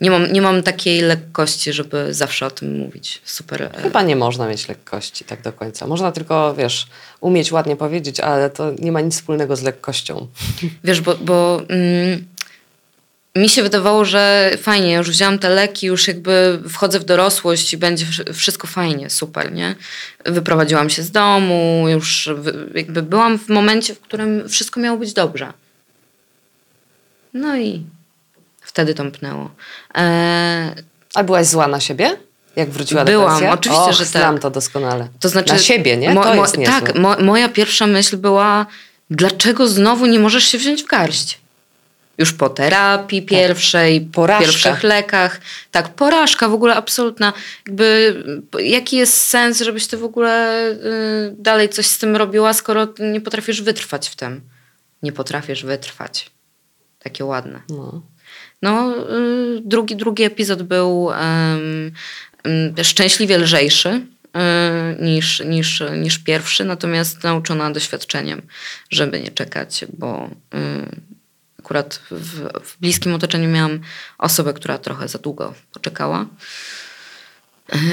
[0.00, 3.20] nie, mam, nie mam takiej lekkości, żeby zawsze o tym mówić.
[3.24, 3.62] Super.
[3.62, 5.86] E, Chyba nie można mieć lekkości tak do końca.
[5.86, 6.86] Można tylko, wiesz,
[7.20, 10.26] umieć ładnie powiedzieć, ale to nie ma nic wspólnego z lekkością.
[10.84, 11.14] Wiesz, bo.
[11.14, 12.24] bo mm,
[13.36, 17.76] mi się wydawało, że fajnie, już wziąłam te leki, już jakby wchodzę w dorosłość i
[17.76, 19.74] będzie wszystko fajnie, super, nie?
[20.24, 22.30] Wyprowadziłam się z domu, już
[22.74, 25.52] jakby byłam w momencie, w którym wszystko miało być dobrze.
[27.32, 27.84] No i
[28.74, 29.50] wtedy tąpnęło.
[29.94, 30.70] Eee,
[31.14, 32.16] A byłaś zła na siebie?
[32.56, 33.52] Jak wróciła Byłam, depresja?
[33.52, 34.08] oczywiście, Och, że tak.
[34.08, 35.08] znam to doskonale.
[35.20, 36.06] To znaczy, na siebie, nie?
[36.06, 38.66] Jest mo, tak, mo, moja pierwsza myśl była,
[39.10, 41.38] dlaczego znowu nie możesz się wziąć w garść?
[42.18, 44.44] już po terapii pierwszej, po Porażka.
[44.44, 45.40] pierwszych lekach.
[45.70, 47.32] Tak, porażka w ogóle absolutna.
[47.66, 48.22] Jakby,
[48.58, 53.20] jaki jest sens, żebyś ty w ogóle y, dalej coś z tym robiła, skoro nie
[53.20, 54.40] potrafisz wytrwać w tym.
[55.02, 56.30] Nie potrafisz wytrwać.
[56.98, 57.60] Takie ładne.
[57.68, 58.02] No.
[58.64, 61.10] No, y, drugi, drugi epizod był
[62.82, 68.42] szczęśliwie lżejszy y, niż, niż, niż pierwszy, natomiast nauczona doświadczeniem,
[68.90, 70.58] żeby nie czekać, bo y,
[71.58, 73.80] akurat w, w bliskim otoczeniu miałam
[74.18, 76.26] osobę, która trochę za długo poczekała.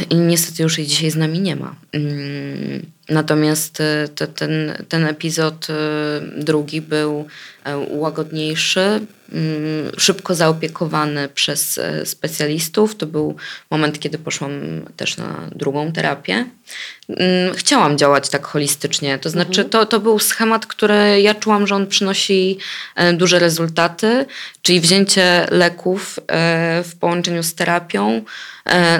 [0.09, 1.75] I niestety już jej dzisiaj z nami nie ma.
[3.11, 5.73] Natomiast y, te, ten, ten epizod y,
[6.43, 7.27] drugi był
[7.63, 12.95] e, łagodniejszy, mm, szybko zaopiekowany przez e, specjalistów.
[12.95, 13.35] To był
[13.71, 14.51] moment, kiedy poszłam
[14.97, 16.45] też na drugą terapię.
[17.09, 21.75] Mm, Chciałam działać tak holistycznie, to znaczy to, to był schemat, który ja czułam, że
[21.75, 22.57] on przynosi
[22.95, 24.25] e, duże rezultaty,
[24.61, 26.19] czyli wzięcie leków
[26.83, 28.21] w połączeniu z terapią.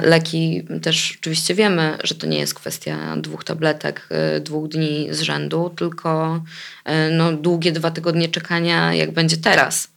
[0.02, 5.20] Leki też oczywiście wiemy, że to nie jest kwestia dwóch tabletek, e, dwóch dni z
[5.20, 6.42] rzędu, tylko
[6.84, 9.88] e, no, długie dwa tygodnie czekania, jak będzie teraz.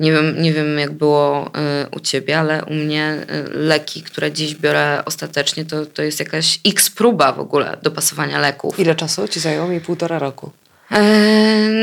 [0.00, 4.54] Nie wiem, nie wiem jak było e, u ciebie, ale u mnie leki, które dziś
[4.54, 8.78] biorę ostatecznie, to, to jest jakaś x próba w ogóle dopasowania leków.
[8.78, 9.80] Ile czasu ci zajęło mi?
[9.80, 10.50] Półtora roku.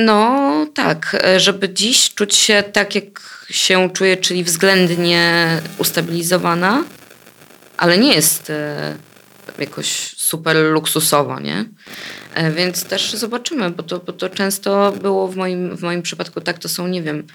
[0.06, 6.84] No tak, żeby dziś czuć się tak, jak się czuję, czyli względnie ustabilizowana,
[7.78, 8.52] ale nie jest
[9.60, 11.66] jakoś super luksusowo, nie?
[12.34, 16.42] E, Więc też zobaczymy, bo to, bo to często było w moim, w moim przypadku
[16.42, 17.28] tak, to są, nie wiem,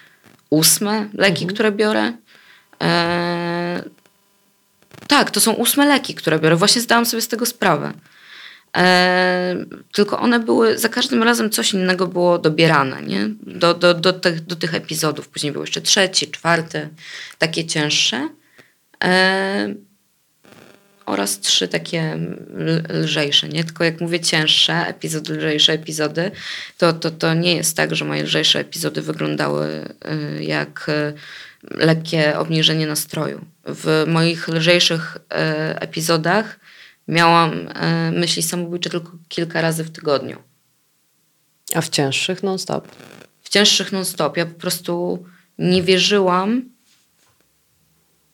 [0.50, 2.12] ósme leki, które biorę.
[2.82, 3.82] E,
[5.08, 6.56] tak, to są ósme leki, które biorę.
[6.56, 7.92] Właśnie zdałam sobie z tego sprawę.
[8.76, 9.56] E,
[9.92, 13.28] tylko one były, za każdym razem coś innego było dobierane, nie?
[13.42, 15.28] Do, do, do, tych, do tych epizodów.
[15.28, 16.88] Później był jeszcze trzeci, czwarty,
[17.38, 18.28] takie cięższe.
[21.06, 22.18] Oraz trzy takie
[22.88, 23.64] lżejsze, nie?
[23.64, 26.30] Tylko jak mówię cięższe epizody, lżejsze epizody,
[26.78, 29.94] to, to, to nie jest tak, że moje lżejsze epizody wyglądały
[30.38, 31.14] y, jak y,
[31.70, 33.44] lekkie obniżenie nastroju.
[33.66, 36.60] W moich lżejszych y, epizodach
[37.08, 37.68] miałam
[38.12, 40.38] myśli samobójcze tylko kilka razy w tygodniu.
[41.74, 42.88] A w cięższych non-stop.
[43.42, 44.36] W cięższych non-stop.
[44.36, 45.24] Ja po prostu
[45.58, 46.73] nie wierzyłam,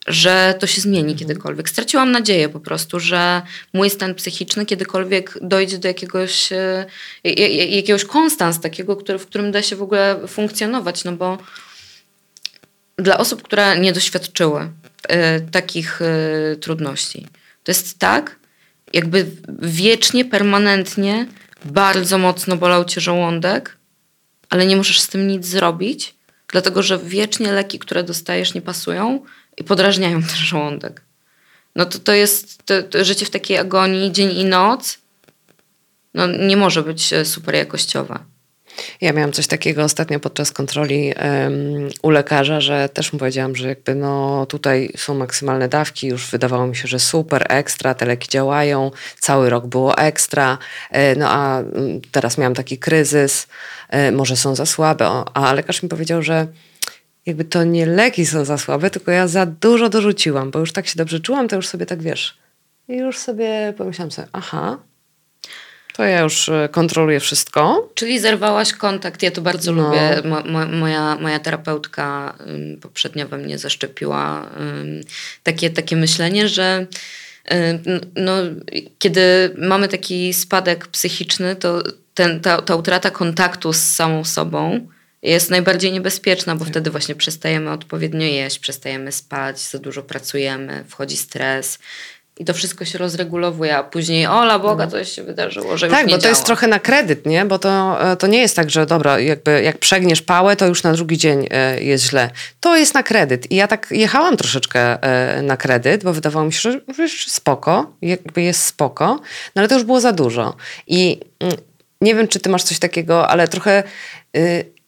[0.07, 1.69] że to się zmieni kiedykolwiek.
[1.69, 6.87] Straciłam nadzieję po prostu, że mój stan psychiczny kiedykolwiek dojdzie do jakiegoś, e,
[7.25, 11.39] ja- ja- jakiegoś konstans takiego, który, w którym da się w ogóle funkcjonować, no bo
[12.97, 14.71] dla osób, które nie doświadczyły
[15.09, 17.27] e, takich e, trudności,
[17.65, 18.37] to jest tak,
[18.93, 19.27] jakby
[19.63, 21.27] wiecznie, permanentnie
[21.65, 23.77] bardzo mocno bolał cię żołądek,
[24.51, 26.15] ale nie możesz z tym nic zrobić,
[26.49, 29.25] dlatego że wiecznie leki, które dostajesz, nie pasują
[29.61, 31.03] i podrażniają ten żołądek.
[31.77, 34.99] No to, to jest to, to życie w takiej agonii dzień i noc.
[36.14, 38.18] No, nie może być e, super jakościowe.
[39.01, 41.55] Ja miałam coś takiego ostatnio podczas kontroli em,
[42.03, 46.66] u lekarza, że też mu powiedziałam, że jakby no tutaj są maksymalne dawki, już wydawało
[46.66, 50.59] mi się, że super, ekstra, te leki działają, cały rok było ekstra,
[50.90, 53.46] e, no a mm, teraz miałam taki kryzys,
[53.88, 56.46] e, może są za słabe, a lekarz mi powiedział, że
[57.31, 60.87] jakby to nie leki są za słabe, tylko ja za dużo dorzuciłam, bo już tak
[60.87, 62.38] się dobrze czułam, to już sobie tak wiesz.
[62.88, 64.79] I już sobie pomyślałam sobie, aha,
[65.97, 69.23] to ja już e, kontroluję wszystko, Czyli zerwałaś kontakt.
[69.23, 69.83] Ja to bardzo No.
[69.83, 70.23] lubię.
[70.29, 72.35] Mo, mo, moja, moja terapeutka
[72.83, 74.51] poprzednio we mnie zaszczepiła
[75.43, 76.87] takie, takie myślenie, że
[78.16, 78.33] no,
[78.99, 81.83] kiedy mamy taki spadek psychiczny, to
[82.14, 84.87] ten, ta, ta utrata kontaktu z samą sobą
[85.22, 91.16] jest najbardziej niebezpieczna, bo wtedy właśnie przestajemy odpowiednio jeść, przestajemy spać, za dużo pracujemy, wchodzi
[91.16, 91.78] stres.
[92.38, 96.06] I to wszystko się rozregulowuje, a później, ola Boga, coś się wydarzyło, że już Tak,
[96.06, 96.46] nie bo to jest działa.
[96.46, 97.44] trochę na kredyt, nie?
[97.44, 100.83] Bo to, e, to nie jest tak, że dobra, jakby jak przegniesz pałę, to już
[100.83, 102.30] na drugi dzień e, jest źle.
[102.61, 103.50] To jest na kredyt.
[103.52, 107.92] I ja tak jechałam troszeczkę e, na kredyt, bo wydawało mi się, że już spoko,
[108.02, 109.06] jakby jest spoko,
[109.54, 110.56] no ale to już było za dużo.
[110.87, 111.56] I mm,
[112.00, 113.83] nie wiem, czy ty masz coś takiego, ale trochę
[114.37, 114.80] y,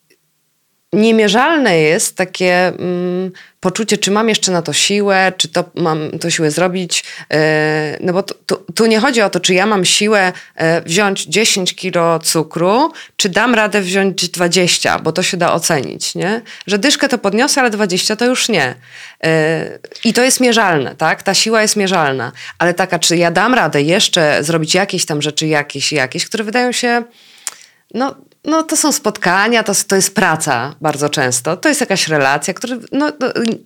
[0.92, 6.30] niemierzalne jest takie mm, poczucie, czy mam jeszcze na to siłę, czy to mam to
[6.30, 7.04] siłę zrobić.
[7.32, 8.22] E, no bo
[8.74, 13.28] tu, nie chodzi o to, czy ja mam siłę e, wziąć 10 kilo cukru, czy
[13.28, 16.42] dam radę wziąć 20, bo to się da ocenić, nie?
[16.66, 18.74] Że dyszkę to podniosę, ale 20 to już nie.
[19.24, 21.22] E, I to jest mierzalne, tak?
[21.22, 22.32] Ta siła jest mierzalna.
[22.58, 26.72] Ale taka, czy ja dam radę jeszcze zrobić jakieś tam rzeczy, jakieś, jakieś, które wydają
[26.72, 27.02] się
[27.94, 31.56] no, no to są spotkania, to, to jest praca bardzo często.
[31.56, 33.12] To jest jakaś relacja, która, no,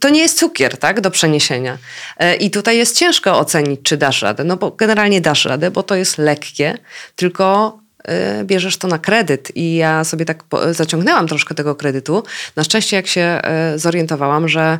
[0.00, 1.78] to, nie jest cukier, tak, do przeniesienia.
[2.18, 4.44] E, I tutaj jest ciężko ocenić, czy dasz radę.
[4.44, 6.78] No bo generalnie dasz radę, bo to jest lekkie,
[7.16, 12.22] tylko e, bierzesz to na kredyt i ja sobie tak zaciągnęłam troszkę tego kredytu.
[12.56, 14.78] Na szczęście jak się e, zorientowałam, że,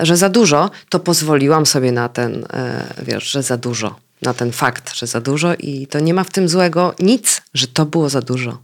[0.00, 2.46] że za dużo, to pozwoliłam sobie na ten,
[3.02, 3.96] wiesz, że za dużo.
[4.22, 7.66] Na ten fakt, że za dużo i to nie ma w tym złego nic, że
[7.66, 8.58] to było za dużo.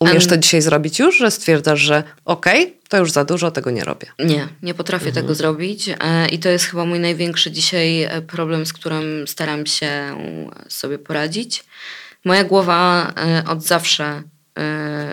[0.00, 3.84] Umiesz to dzisiaj zrobić już, że stwierdzasz, że okej, to już za dużo, tego nie
[3.84, 4.06] robię.
[4.18, 8.66] Nie, nie potrafię tego zrobić e, i to jest chyba mój największy dzisiaj e, problem,
[8.66, 9.90] z którym staram się
[10.68, 11.64] sobie poradzić.
[12.24, 14.22] Moja głowa e, od zawsze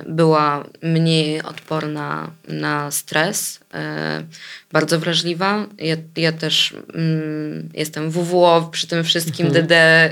[0.08, 4.23] była mniej odporna na stres, e,
[4.71, 5.67] bardzo wrażliwa.
[5.77, 9.75] Ja, ja też mm, jestem WWO przy tym wszystkim DD.
[9.75, 10.12] e,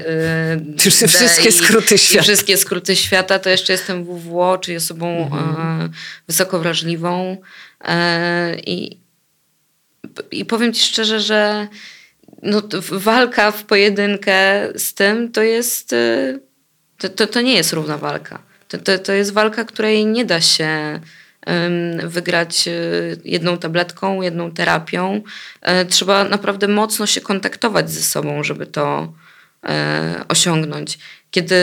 [0.85, 2.23] Już D wszystkie i- skróty i świata.
[2.23, 5.89] wszystkie skróty świata, to jeszcze jestem WWO, czyli osobą e,
[6.27, 7.37] wysoko wrażliwą.
[8.65, 8.97] I,
[10.31, 11.67] I powiem ci szczerze, że
[12.43, 15.95] no, walka w pojedynkę z tym to jest.
[16.97, 18.39] To, to, to nie jest równa walka.
[18.73, 20.99] To, to, to jest walka, której nie da się
[22.03, 22.71] wygrać e,
[23.25, 25.21] jedną tabletką, jedną terapią.
[25.62, 29.13] E, Trzeba naprawdę mocno się kontaktować ze sobą, żeby to
[29.65, 30.99] e, osiągnąć.
[31.31, 31.55] Kiedy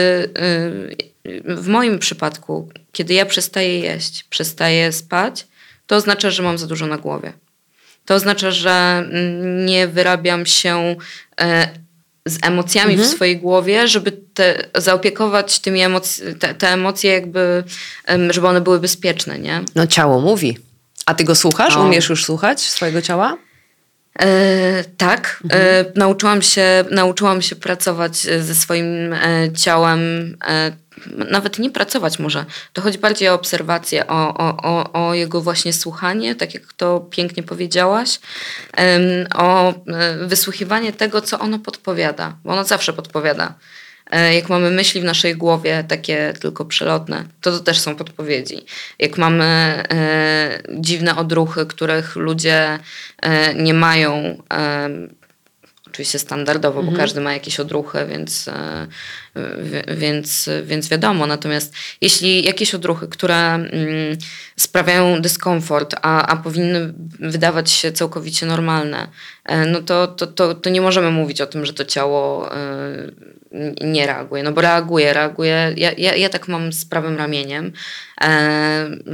[1.45, 5.47] w moim przypadku, kiedy ja przestaję jeść, przestaję spać,
[5.87, 7.33] to oznacza, że mam za dużo na głowie.
[8.05, 10.95] To oznacza, że mm, nie wyrabiam się
[12.25, 17.63] z emocjami w swojej głowie, żeby te, zaopiekować tymi emoc- te, te emocje jakby,
[18.29, 19.61] żeby one były bezpieczne, nie?
[19.75, 20.57] No ciało mówi.
[21.05, 21.75] A ty go słuchasz?
[21.75, 21.83] No.
[21.83, 23.37] Umiesz już słuchać swojego ciała?
[24.19, 29.19] E, tak, e, nauczyłam, się, nauczyłam się pracować e, ze swoim e,
[29.57, 30.37] ciałem.
[31.31, 32.45] Nawet nie pracować może.
[32.73, 37.43] To chodzi bardziej o obserwację, o, o, o, jego właśnie słuchanie, tak jak to pięknie
[37.43, 38.19] powiedziałaś,
[39.35, 39.73] o e,
[40.27, 43.53] wysłuchiwanie tego, co ono podpowiada, bo ono zawsze podpowiada.
[44.11, 48.65] E, Jak mamy myśli w naszej głowie, takie tylko przelotne, to to też są podpowiedzi.
[48.99, 52.79] Jak mamy e, dziwne odruchy, których ludzie
[53.55, 54.43] nie mają,
[55.91, 58.87] oczywiście standardowo, bo każdy ma jakieś odruchy, więc, e,
[59.63, 61.27] wi- więc, więc wiadomo.
[61.27, 63.69] Natomiast jeśli jakieś odruchy, które mm,
[64.55, 69.07] sprawiają dyskomfort, a, a powinny wydawać się całkowicie normalne,
[69.45, 73.11] e, no to, to, to, to nie możemy mówić o tym, że to ciało e,
[73.81, 74.43] nie reaguje.
[74.43, 75.73] No bo reaguje, reaguje.
[75.77, 77.71] Ja, ja, ja tak mam z prawym ramieniem,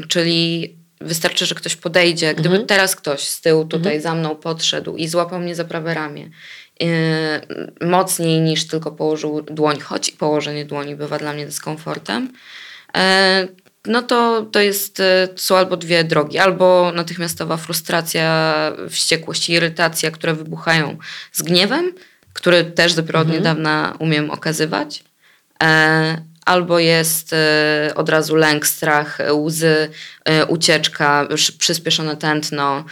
[0.07, 2.35] czyli wystarczy, że ktoś podejdzie.
[2.35, 6.29] Gdyby teraz ktoś z tyłu tutaj za mną podszedł i złapał mnie za prawe ramię,
[7.81, 12.33] mocniej niż tylko położył dłoń, choć położenie dłoni bywa dla mnie dyskomfortem,
[12.97, 13.47] e,
[13.85, 16.37] no to, to jest, e, to są albo dwie drogi.
[16.37, 20.97] Albo natychmiastowa frustracja, wściekłość i irytacja, które wybuchają
[21.31, 21.93] z gniewem,
[22.33, 25.03] który też dopiero od niedawna umiem okazywać.
[25.63, 27.35] E, albo jest
[27.95, 29.89] od razu lęk, strach, łzy,
[30.47, 32.85] ucieczka, przyspieszone tętno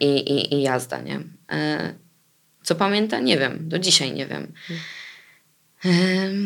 [0.00, 1.20] i, i, i jazda, nie?
[2.62, 3.20] Co pamięta?
[3.20, 3.68] Nie wiem.
[3.68, 4.52] Do dzisiaj nie wiem.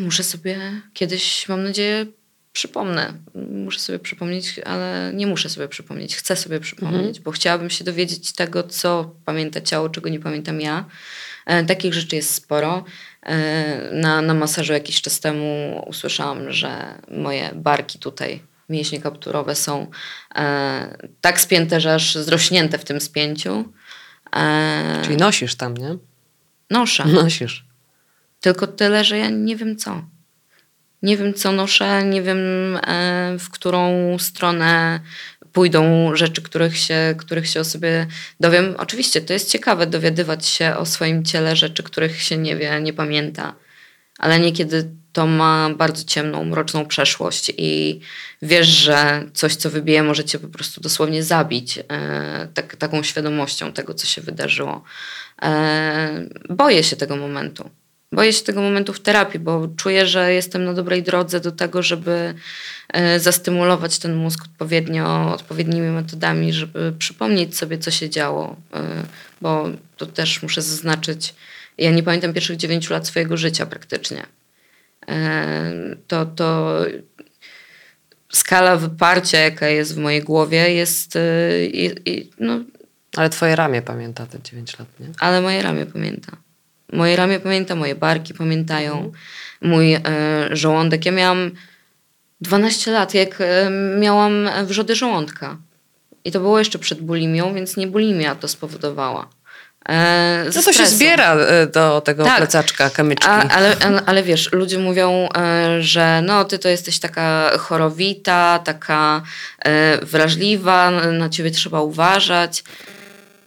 [0.03, 0.59] Muszę sobie
[0.93, 2.05] kiedyś, mam nadzieję,
[2.57, 3.13] przypomnę.
[3.51, 6.15] Muszę sobie przypomnieć, ale nie muszę sobie przypomnieć.
[6.15, 10.85] Chcę sobie przypomnieć, bo chciałabym się dowiedzieć tego, co pamięta ciało, czego nie pamiętam ja.
[11.45, 12.83] E, takich rzeczy jest sporo.
[13.23, 19.87] E, na, na masażu jakiś czas temu usłyszałam, że moje barki tutaj, mięśnie kapturowe są
[20.35, 23.73] e, tak spięte, że aż zrośnięte w tym spięciu.
[25.03, 25.97] Czyli nosisz tam, nie?
[26.69, 27.05] Noszę.
[27.05, 27.65] Nosisz.
[28.41, 30.03] Tylko tyle, że ja nie wiem co.
[31.01, 32.37] Nie wiem, co noszę, nie wiem,
[32.87, 34.99] e, w którą stronę
[35.53, 38.07] pójdą rzeczy, których się, których się o sobie
[38.39, 38.75] dowiem.
[38.77, 42.93] Oczywiście to jest ciekawe dowiadywać się o swoim ciele rzeczy, których się nie wie, nie
[42.93, 43.55] pamięta,
[44.17, 47.99] ale niekiedy to ma bardzo ciemną, mroczną przeszłość i
[48.41, 53.73] wiesz, że coś, co wybije, może cię po prostu dosłownie zabić e, tak, taką świadomością
[53.73, 54.83] tego, co się wydarzyło.
[55.41, 57.69] E, boję się tego momentu.
[58.11, 61.83] Boję się tego momentu w terapii, bo czuję, że jestem na dobrej drodze do tego,
[61.83, 62.33] żeby
[62.93, 68.55] e, zastymulować ten mózg odpowiednio, odpowiednimi metodami, żeby przypomnieć sobie, co się działo.
[69.41, 71.35] Bo to też muszę zaznaczyć,
[71.77, 74.36] ja nie pamiętam pierwszych dziewięciu lat swojego życia praktycznie.
[76.07, 76.79] To, to
[78.31, 81.15] skala wyparcia, jaka jest w mojej głowie, jest.
[81.15, 82.59] e, i- i- No,
[83.17, 85.07] Ale twoje ramię pamięta te 9 lat, nie?
[85.19, 86.31] ale moje ramię pamięta.
[86.93, 89.11] Moje ramię pamięta, moje barki pamiętają,
[89.61, 90.01] mój e,
[90.51, 91.05] żołądek.
[91.05, 91.51] Ja miałam
[92.41, 95.57] 12 lat, jak e, miałam wrzody żołądka.
[96.25, 99.29] I to było jeszcze przed bulimią, więc nie bulimia to spowodowała.
[99.89, 102.37] E, no to się zbiera e, do tego tak.
[102.37, 103.27] plecaczka kamyczki.
[103.27, 103.75] A, ale,
[104.05, 109.21] ale, wiesz, ludzie mówią, e, że no ty to jesteś taka chorowita, taka
[110.01, 112.63] wrażliwa, na ciebie trzeba uważać.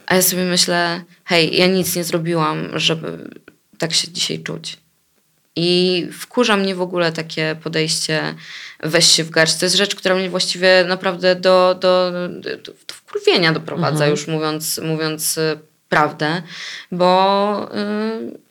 [0.07, 3.31] A ja sobie myślę, hej, ja nic nie zrobiłam, żeby
[3.79, 4.77] tak się dzisiaj czuć.
[5.57, 8.35] I wkurza mnie w ogóle takie podejście
[8.83, 9.57] weź się w garść.
[9.57, 14.11] To jest rzecz, która mnie właściwie naprawdę do, do, do, do wkurwienia doprowadza, mhm.
[14.11, 15.39] już mówiąc, mówiąc
[15.91, 16.43] prawdę,
[16.93, 17.71] bo...
[17.75, 18.51] Yy,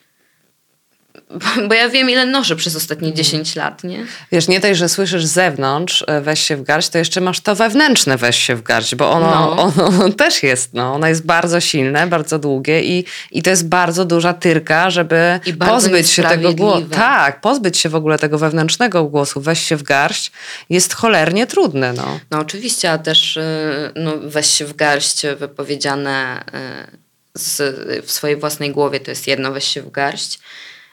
[1.68, 4.06] bo ja wiem, ile noszę przez ostatnie 10 lat, nie?
[4.32, 7.40] Wiesz, nie tej, że słyszysz z zewnątrz e, weź się w garść, to jeszcze masz
[7.40, 9.86] to wewnętrzne weź się w garść, bo ono, no.
[9.86, 10.94] ono też jest, no.
[10.94, 16.10] Ono jest bardzo silne, bardzo długie i, i to jest bardzo duża tyrka, żeby pozbyć
[16.10, 16.86] się tego głosu.
[16.92, 20.32] Tak, pozbyć się w ogóle tego wewnętrznego głosu, weź się w garść,
[20.70, 22.20] jest cholernie trudne, no.
[22.32, 23.42] No oczywiście, a też y,
[23.96, 26.44] no, weź się w garść wypowiedziane
[26.94, 27.62] y, z,
[28.06, 30.40] w swojej własnej głowie to jest jedno, weź się w garść.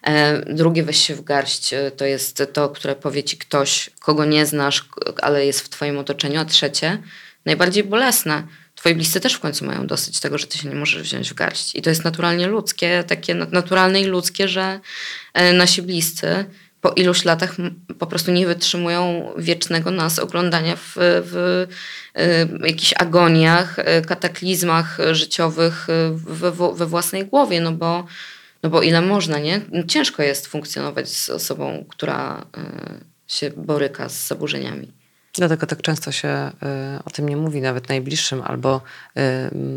[0.03, 4.25] E, drugie weź się w garść e, to jest to, które powie ci ktoś, kogo
[4.25, 4.89] nie znasz,
[5.23, 6.41] ale jest w twoim otoczeniu.
[6.41, 7.03] A trzecie,
[7.45, 8.43] najbardziej bolesne,
[8.75, 11.35] twoi bliscy też w końcu mają dosyć tego, że ty się nie możesz wziąć w
[11.35, 11.75] garść.
[11.75, 14.81] I to jest naturalnie ludzkie, takie naturalne i ludzkie, że
[15.35, 16.45] e, nasi bliscy
[16.87, 17.57] po iluś latach
[17.99, 21.67] po prostu nie wytrzymują wiecznego nas oglądania w, w,
[22.61, 23.77] w jakichś agoniach,
[24.07, 28.07] kataklizmach życiowych we, we własnej głowie, no bo,
[28.63, 29.61] no bo ile można, nie?
[29.89, 34.93] Ciężko jest funkcjonować z osobą, która y, się boryka z zaburzeniami.
[35.35, 36.29] Dlatego tak często się
[36.99, 38.81] y, o tym nie mówi, nawet najbliższym, albo
[39.19, 39.21] y,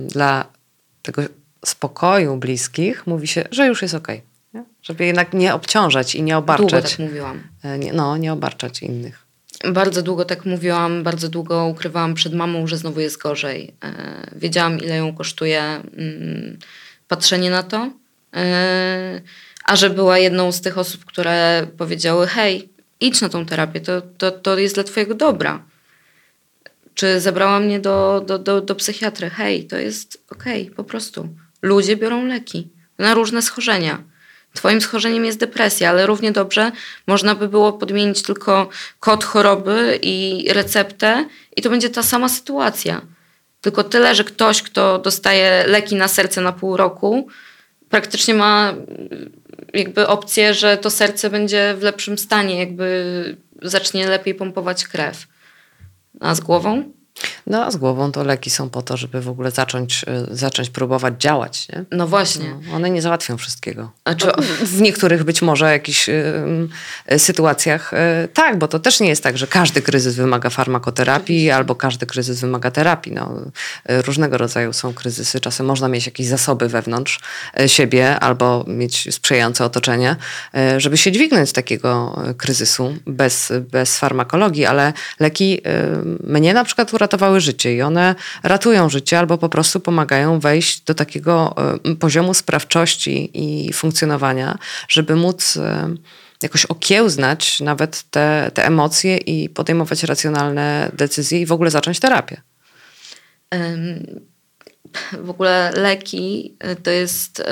[0.07, 0.45] dla
[1.01, 1.22] tego
[1.66, 4.18] spokoju bliskich mówi się, że już jest okej.
[4.18, 4.28] Okay.
[4.84, 6.69] Żeby jednak nie obciążać i nie obarczać.
[6.71, 7.43] Długo tak mówiłam.
[7.63, 9.30] E, nie, no, nie obarczać innych.
[9.73, 13.73] Bardzo długo tak mówiłam, bardzo długo ukrywałam przed mamą, że znowu jest gorzej.
[13.84, 13.91] E,
[14.36, 16.57] wiedziałam, ile ją kosztuje mm,
[17.07, 17.91] patrzenie na to.
[18.36, 19.21] E,
[19.65, 22.69] a że była jedną z tych osób, które powiedziały: Hej,
[22.99, 25.63] idź na tą terapię, to, to, to jest dla Twojego dobra.
[26.93, 29.30] Czy zabrała mnie do, do, do, do psychiatry?
[29.30, 31.30] Hej, to jest okej, okay, po prostu.
[31.61, 34.03] Ludzie biorą leki na różne schorzenia.
[34.60, 36.72] Twoim schorzeniem jest depresja, ale równie dobrze
[37.07, 41.26] można by było podmienić tylko kod choroby i receptę,
[41.57, 43.01] i to będzie ta sama sytuacja.
[43.62, 47.28] Tylko tyle, że ktoś, kto dostaje leki na serce na pół roku,
[47.89, 48.74] praktycznie ma
[49.74, 55.28] jakby opcję, że to serce będzie w lepszym stanie, jakby zacznie lepiej pompować krew.
[56.20, 56.91] A z głową?
[57.47, 60.70] No a z głową to leki są po to, żeby w ogóle zacząć, y, zacząć
[60.70, 61.67] próbować działać.
[61.67, 61.86] Nie?
[61.91, 62.55] No właśnie.
[62.67, 63.91] No, one nie załatwią wszystkiego.
[64.17, 64.28] Czy...
[64.28, 64.34] No,
[64.78, 66.34] w niektórych być może jakichś y,
[67.11, 67.91] y, sytuacjach
[68.34, 72.39] tak, bo to też nie jest tak, że każdy kryzys wymaga farmakoterapii albo każdy kryzys
[72.39, 73.11] wymaga terapii.
[73.11, 73.41] No,
[73.89, 75.39] różnego rodzaju są kryzysy.
[75.39, 77.20] Czasem można mieć jakieś zasoby wewnątrz
[77.67, 80.15] siebie albo mieć sprzyjające otoczenie,
[80.78, 85.61] żeby się dźwignąć z takiego kryzysu bez, bez farmakologii, ale leki
[86.24, 90.82] mnie na przykład uratowały uratowały życie i one ratują życie albo po prostu pomagają wejść
[90.82, 91.55] do takiego
[91.86, 94.57] e, poziomu sprawczości i funkcjonowania,
[94.88, 95.95] żeby móc e,
[96.43, 102.41] jakoś okiełznać nawet te, te emocje i podejmować racjonalne decyzje i w ogóle zacząć terapię.
[105.22, 107.43] W ogóle leki e, to jest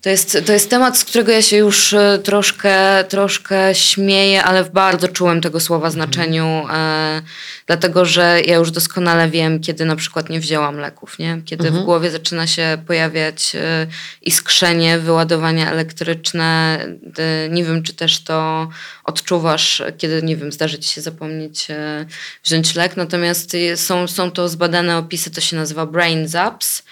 [0.00, 4.64] to jest, to jest temat, z którego ja się już e, troszkę, troszkę śmieję, ale
[4.64, 7.22] w bardzo czułem tego słowa znaczeniu, e,
[7.66, 11.42] dlatego że ja już doskonale wiem, kiedy na przykład nie wzięłam leków, nie?
[11.44, 11.82] kiedy mhm.
[11.82, 13.86] w głowie zaczyna się pojawiać e,
[14.22, 16.78] iskrzenie, wyładowania elektryczne.
[17.50, 18.68] Nie wiem, czy też to
[19.04, 21.66] odczuwasz, kiedy, nie wiem, zdarzy ci się zapomnieć
[22.44, 26.82] wziąć lek, natomiast są, są to zbadane opisy, to się nazywa brain zaps.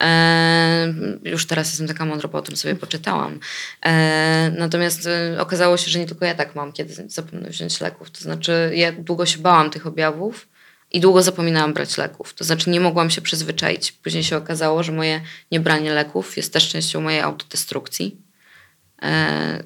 [0.00, 0.94] E,
[1.24, 3.40] już teraz jestem taka mądra, bo o tym sobie poczytałam.
[3.82, 8.10] E, natomiast e, okazało się, że nie tylko ja tak mam, kiedy zapomnę wziąć leków.
[8.10, 10.48] To znaczy, ja długo się bałam tych objawów
[10.92, 12.34] i długo zapominałam brać leków.
[12.34, 13.92] To znaczy, nie mogłam się przyzwyczaić.
[13.92, 15.20] Później się okazało, że moje
[15.52, 18.16] niebranie leków jest też częścią mojej autodestrukcji.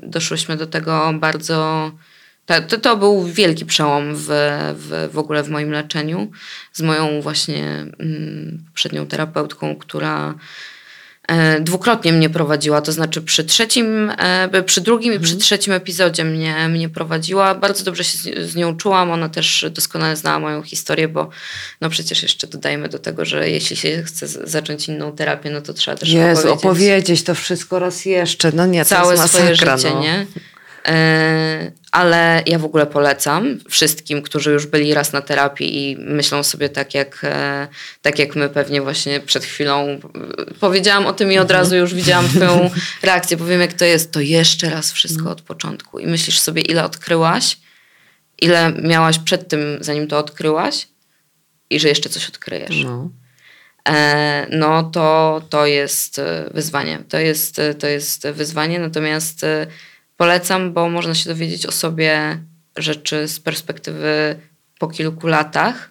[0.03, 1.91] Doszłyśmy do tego bardzo
[2.69, 4.27] to, to był wielki przełom w,
[4.75, 6.31] w, w ogóle w moim leczeniu
[6.73, 7.65] z moją właśnie
[7.99, 10.35] mm, poprzednią terapeutką, która
[11.29, 15.41] e, dwukrotnie mnie prowadziła, to znaczy przy trzecim, e, przy drugim i przy mhm.
[15.41, 17.55] trzecim epizodzie mnie, mnie prowadziła.
[17.55, 21.31] Bardzo dobrze się z, z, nią czułam, ona też doskonale znała moją historię, bo
[21.81, 25.75] no przecież jeszcze dodajmy do tego, że jeśli się chce zacząć inną terapię, no to
[25.75, 28.53] trzeba też Jezu, opowiedzieć, opowiedzieć to wszystko raz jeszcze.
[28.55, 30.01] No nie, Całe swoje życie, no.
[30.03, 30.27] nie?
[30.87, 36.43] E, ale ja w ogóle polecam wszystkim, którzy już byli raz na terapii i myślą
[36.43, 37.69] sobie tak jak, e,
[38.03, 39.99] tak jak my pewnie właśnie przed chwilą e,
[40.61, 42.71] powiedziałam o tym i od razu już widziałam twoją
[43.03, 45.99] reakcję, powiem jak to jest, to jeszcze raz wszystko od początku.
[45.99, 47.57] I myślisz sobie ile odkryłaś,
[48.41, 50.89] ile miałaś przed tym, zanim to odkryłaś?
[51.71, 52.85] I że jeszcze coś odkryjesz.
[52.85, 53.11] No.
[53.89, 56.21] E, no to, to jest
[56.55, 56.99] wyzwanie.
[57.09, 59.47] To jest, to jest wyzwanie, natomiast
[60.21, 62.39] polecam, bo można się dowiedzieć o sobie
[62.77, 64.37] rzeczy z perspektywy
[64.79, 65.91] po kilku latach.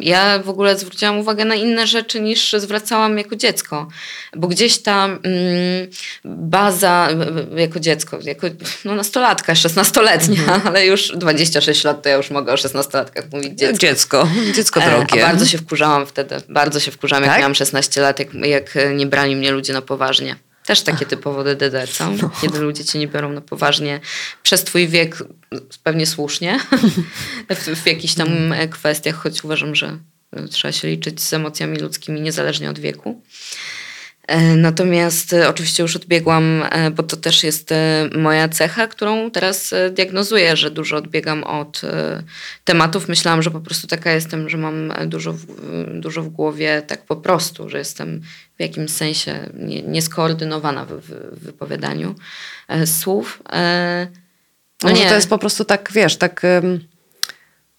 [0.00, 3.88] Ja w ogóle zwróciłam uwagę na inne rzeczy niż zwracałam jako dziecko,
[4.36, 5.20] bo gdzieś ta mm,
[6.24, 7.08] baza
[7.56, 8.46] jako dziecko, jako
[8.84, 10.60] no, nastolatka, szesnastoletnia, mhm.
[10.68, 13.78] ale już 26 lat to ja już mogę o szesnastolatkach mówić dziecko.
[13.78, 15.24] Dziecko, dziecko drogie.
[15.24, 17.40] A bardzo się wkurzałam wtedy, bardzo się wkurzałam, jak tak?
[17.40, 20.36] miałam 16 lat, jak, jak nie brali mnie ludzie na poważnie.
[20.66, 22.30] Też takie typowo DDD są, no.
[22.40, 24.00] kiedy ludzie cię nie biorą na poważnie
[24.42, 25.18] przez twój wiek,
[25.82, 26.60] pewnie słusznie,
[27.50, 28.68] w, w jakichś tam mm.
[28.68, 29.98] kwestiach, choć uważam, że
[30.50, 33.22] trzeba się liczyć z emocjami ludzkimi niezależnie od wieku.
[34.26, 37.74] E, natomiast e, oczywiście już odbiegłam, e, bo to też jest
[38.18, 41.80] moja cecha, którą teraz diagnozuję, że dużo odbiegam od
[42.64, 43.08] tematów.
[43.08, 45.46] Myślałam, że po prostu taka jestem, że mam dużo w,
[46.00, 48.20] dużo w głowie, tak po prostu, że jestem
[48.56, 49.50] w jakimś sensie
[49.86, 52.14] nieskoordynowana w, w wypowiadaniu
[52.86, 53.42] słów.
[54.82, 55.08] No Może nie.
[55.08, 56.42] to jest po prostu tak, wiesz, tak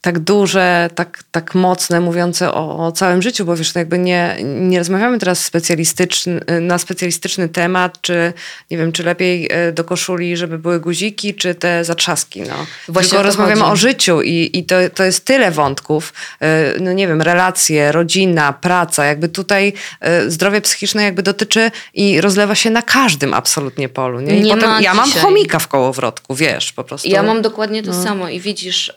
[0.04, 4.80] tak duże, tak, tak mocne, mówiące o, o, całym życiu, bo wiesz, jakby nie, nie
[4.80, 8.34] rozmawiamy teraz specjalistyczny, na specjalistyczny temat, czy
[8.72, 12.42] nie wiem, czy lepiej e, do koszuli, żeby były guziki, czy te zatrzaski.
[12.42, 12.66] No.
[12.88, 13.74] Właśnie Tylko rozmawiamy chodzi.
[13.74, 18.54] o życiu i, i to, to jest tyle wątków, e, no nie wiem, relacje, rodzina,
[18.54, 24.20] praca, jakby tutaj e, zdrowie psychiczne jakby dotyczy i rozlewa się na każdym absolutnie polu.
[24.20, 24.38] Nie?
[24.38, 27.10] I nie potem ja mam chomika w kołowrotku, wiesz, po prostu.
[27.10, 28.04] Ja mam dokładnie to no.
[28.04, 28.94] samo i widzisz,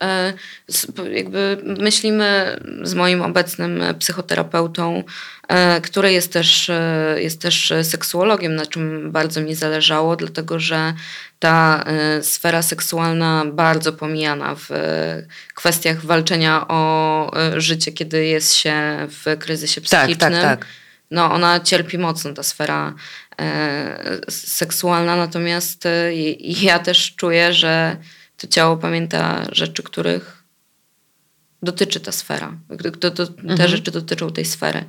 [1.12, 5.04] jakby myślimy z moim obecnym psychoterapeutą,
[5.48, 10.94] e, który jest też, e, jest też seksuologiem, na czym bardzo mi zależało, dlatego że
[11.38, 14.68] ta e, sfera seksualna bardzo pomijana w
[15.54, 20.18] kwestiach walczenia o życie, kiedy jest się w kryzysie psychicznym.
[20.18, 20.66] Tak, tak, tak.
[21.10, 22.94] No, ona cierpi mocno, ta sfera
[24.28, 25.84] seksualna, natomiast
[26.40, 27.96] ja też czuję, że
[28.36, 30.35] to ciało pamięta rzeczy, których
[31.62, 32.52] dotyczy ta sfera.
[32.68, 33.68] Te mhm.
[33.70, 34.84] rzeczy dotyczą tej sfery.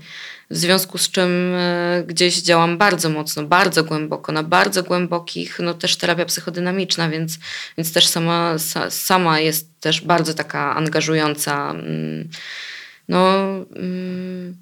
[0.49, 5.73] W związku z czym e, gdzieś działam bardzo mocno, bardzo głęboko, na bardzo głębokich, no
[5.73, 7.39] też terapia psychodynamiczna, więc,
[7.77, 11.71] więc też sama, sa, sama jest też bardzo taka angażująca.
[11.71, 12.29] Mm,
[13.07, 13.37] no,
[13.75, 14.57] mm,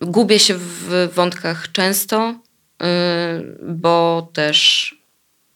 [0.00, 2.40] gubię się w wątkach często,
[2.82, 2.86] y,
[3.62, 4.94] bo też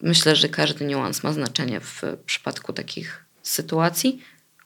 [0.01, 4.23] myślę, że każdy niuans ma znaczenie w przypadku takich sytuacji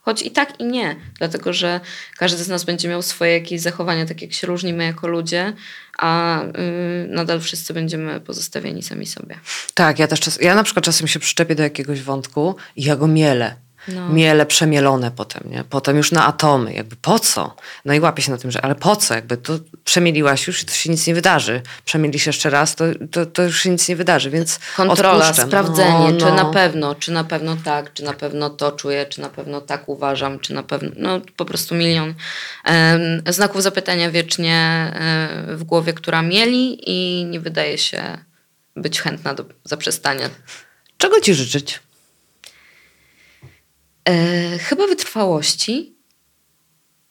[0.08, 1.80] Choć i tak, i nie, dlatego że
[2.16, 5.52] każdy z nas będzie miał swoje jakieś zachowania, tak jak się różnimy jako ludzie,
[5.98, 9.38] a yy, nadal wszyscy będziemy pozostawieni sami sobie.
[9.74, 12.96] Tak, ja też czas, ja na przykład czasem się przyczepię do jakiegoś wątku i ja
[12.96, 13.56] go mielę
[13.88, 14.08] no.
[14.08, 15.64] miele przemielone potem, nie?
[15.70, 17.56] Potem już na atomy, jakby po co?
[17.84, 19.14] No i łapię się na tym, że ale po co?
[19.14, 21.62] Jakby to przemieliłaś już i to się nic nie wydarzy.
[21.84, 25.46] Przemielisz jeszcze raz, to, to, to już się nic nie wydarzy, więc Kontrola, odpuszczę.
[25.46, 26.34] sprawdzenie, no, czy no.
[26.34, 29.88] na pewno, czy na pewno tak, czy na pewno to czuję, czy na pewno tak
[29.88, 32.14] uważam, czy na pewno, no po prostu milion
[33.26, 34.92] znaków zapytania wiecznie
[35.48, 38.18] w głowie, która mieli i nie wydaje się
[38.76, 40.30] być chętna do zaprzestania.
[40.98, 41.80] Czego ci życzyć?
[44.08, 45.94] E, chyba wytrwałości.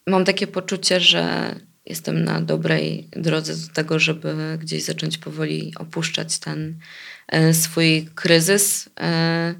[0.06, 1.54] Mam takie poczucie, że
[1.86, 6.78] jestem na dobrej drodze do tego, żeby gdzieś zacząć powoli opuszczać ten
[7.28, 8.88] e, swój kryzys.
[9.00, 9.54] E,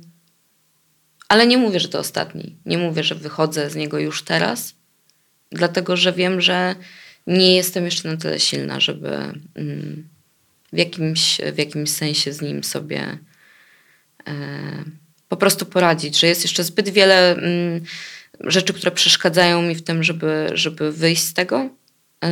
[1.28, 2.56] ale nie mówię, że to ostatni.
[2.66, 4.74] Nie mówię, że wychodzę z niego już teraz,
[5.50, 6.74] dlatego że wiem, że
[7.26, 9.08] nie jestem jeszcze na tyle silna, żeby
[9.54, 10.08] mm,
[10.72, 13.18] w jakimś, w jakimś sensie z nim sobie
[15.28, 17.80] po prostu poradzić, że jest jeszcze zbyt wiele mm,
[18.40, 21.68] rzeczy, które przeszkadzają mi w tym, żeby, żeby wyjść z tego,
[22.22, 22.30] yy,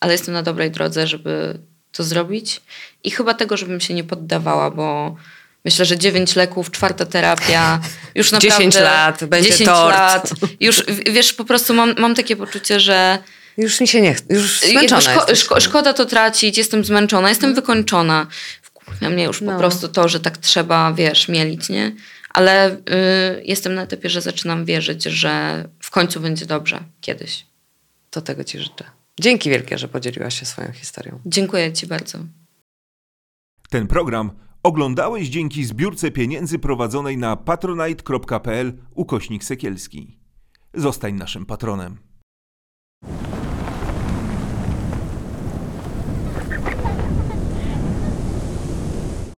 [0.00, 1.58] ale jestem na dobrej drodze, żeby
[1.92, 2.60] to zrobić.
[3.04, 5.16] I chyba tego, żebym się nie poddawała, bo
[5.64, 7.80] myślę, że 9 leków, czwarta terapia,
[8.14, 8.58] już naprawdę...
[8.58, 9.96] 10 lat, będzie 10 tort.
[9.96, 13.18] lat, już wiesz, po prostu mam, mam takie poczucie, że
[13.58, 17.54] już mi się nie chce, już zmęczona szko, szko, Szkoda to tracić, jestem zmęczona, jestem
[17.54, 18.26] wykończona
[19.00, 19.52] na mnie już no.
[19.52, 21.96] po prostu to, że tak trzeba, wiesz, mielić, nie?
[22.30, 22.78] Ale y,
[23.44, 27.46] jestem na etapie, że zaczynam wierzyć, że w końcu będzie dobrze kiedyś.
[28.10, 28.84] To tego ci życzę.
[29.20, 31.20] Dzięki wielkie, że podzieliłaś się swoją historią.
[31.26, 32.18] Dziękuję ci bardzo.
[33.70, 34.30] Ten program
[34.62, 40.18] Oglądałeś dzięki zbiórce pieniędzy prowadzonej na patronite.pl ukośnik sekielski.
[40.74, 41.98] Zostań naszym patronem.